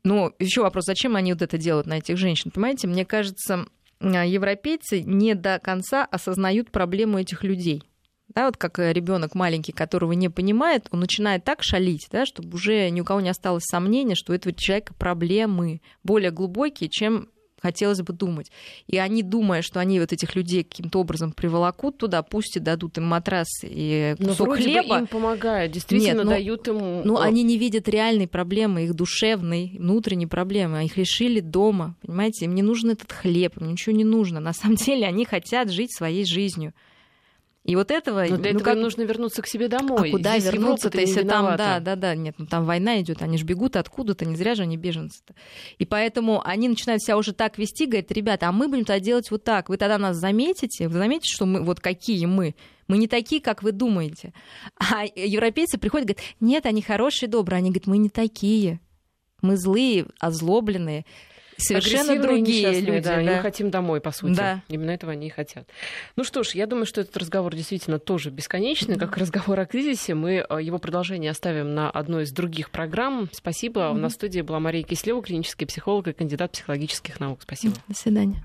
[0.03, 2.51] Но еще вопрос, зачем они вот это делают на этих женщин?
[2.51, 3.65] Понимаете, мне кажется,
[4.01, 7.83] европейцы не до конца осознают проблему этих людей.
[8.29, 12.89] Да, вот как ребенок маленький, которого не понимает, он начинает так шалить, да, чтобы уже
[12.91, 17.29] ни у кого не осталось сомнения, что у этого человека проблемы более глубокие, чем
[17.61, 18.51] хотелось бы думать.
[18.87, 22.97] И они, думая, что они вот этих людей каким-то образом приволокут туда, пусть и дадут
[22.97, 24.99] им матрас и кусок Но хлеба.
[24.99, 27.01] им помогают, действительно Нет, ну, дают им...
[27.03, 30.85] Ну, они не видят реальной проблемы, их душевной, внутренней проблемы.
[30.85, 32.45] Их лишили дома, понимаете?
[32.45, 34.39] Им не нужен этот хлеб, им ничего не нужно.
[34.39, 36.73] На самом деле они хотят жить своей жизнью.
[37.69, 38.25] И вот этого...
[38.27, 38.77] Но для ну, этого как...
[38.77, 40.09] нужно вернуться к себе домой.
[40.09, 41.55] А куда Здесь вернуться-то, если там...
[41.55, 44.63] Да, да, да, нет, ну там война идет, они же бегут откуда-то, не зря же
[44.63, 45.35] они беженцы-то.
[45.77, 49.29] И поэтому они начинают себя уже так вести, говорят, ребята, а мы будем тогда делать
[49.29, 49.69] вот так.
[49.69, 52.55] Вы тогда нас заметите, вы заметите, что мы вот какие мы.
[52.87, 54.33] Мы не такие, как вы думаете.
[54.79, 57.59] А европейцы приходят и говорят, нет, они хорошие, добрые.
[57.59, 58.79] Они говорят, мы не такие.
[59.43, 61.05] Мы злые, озлобленные
[61.59, 63.01] совершенно другие люди.
[63.01, 63.21] Да, да.
[63.21, 64.35] мы хотим домой, по сути.
[64.35, 64.61] Да.
[64.67, 65.67] Именно этого они и хотят.
[66.15, 70.15] Ну что ж, я думаю, что этот разговор действительно тоже бесконечный, как разговор о кризисе.
[70.15, 73.29] Мы э, его продолжение оставим на одной из других программ.
[73.31, 73.81] Спасибо.
[73.81, 73.91] Mm-hmm.
[73.91, 77.39] У нас в студии была Мария Кислева, клинический психолог и кандидат психологических наук.
[77.43, 77.75] Спасибо.
[77.87, 78.43] До свидания.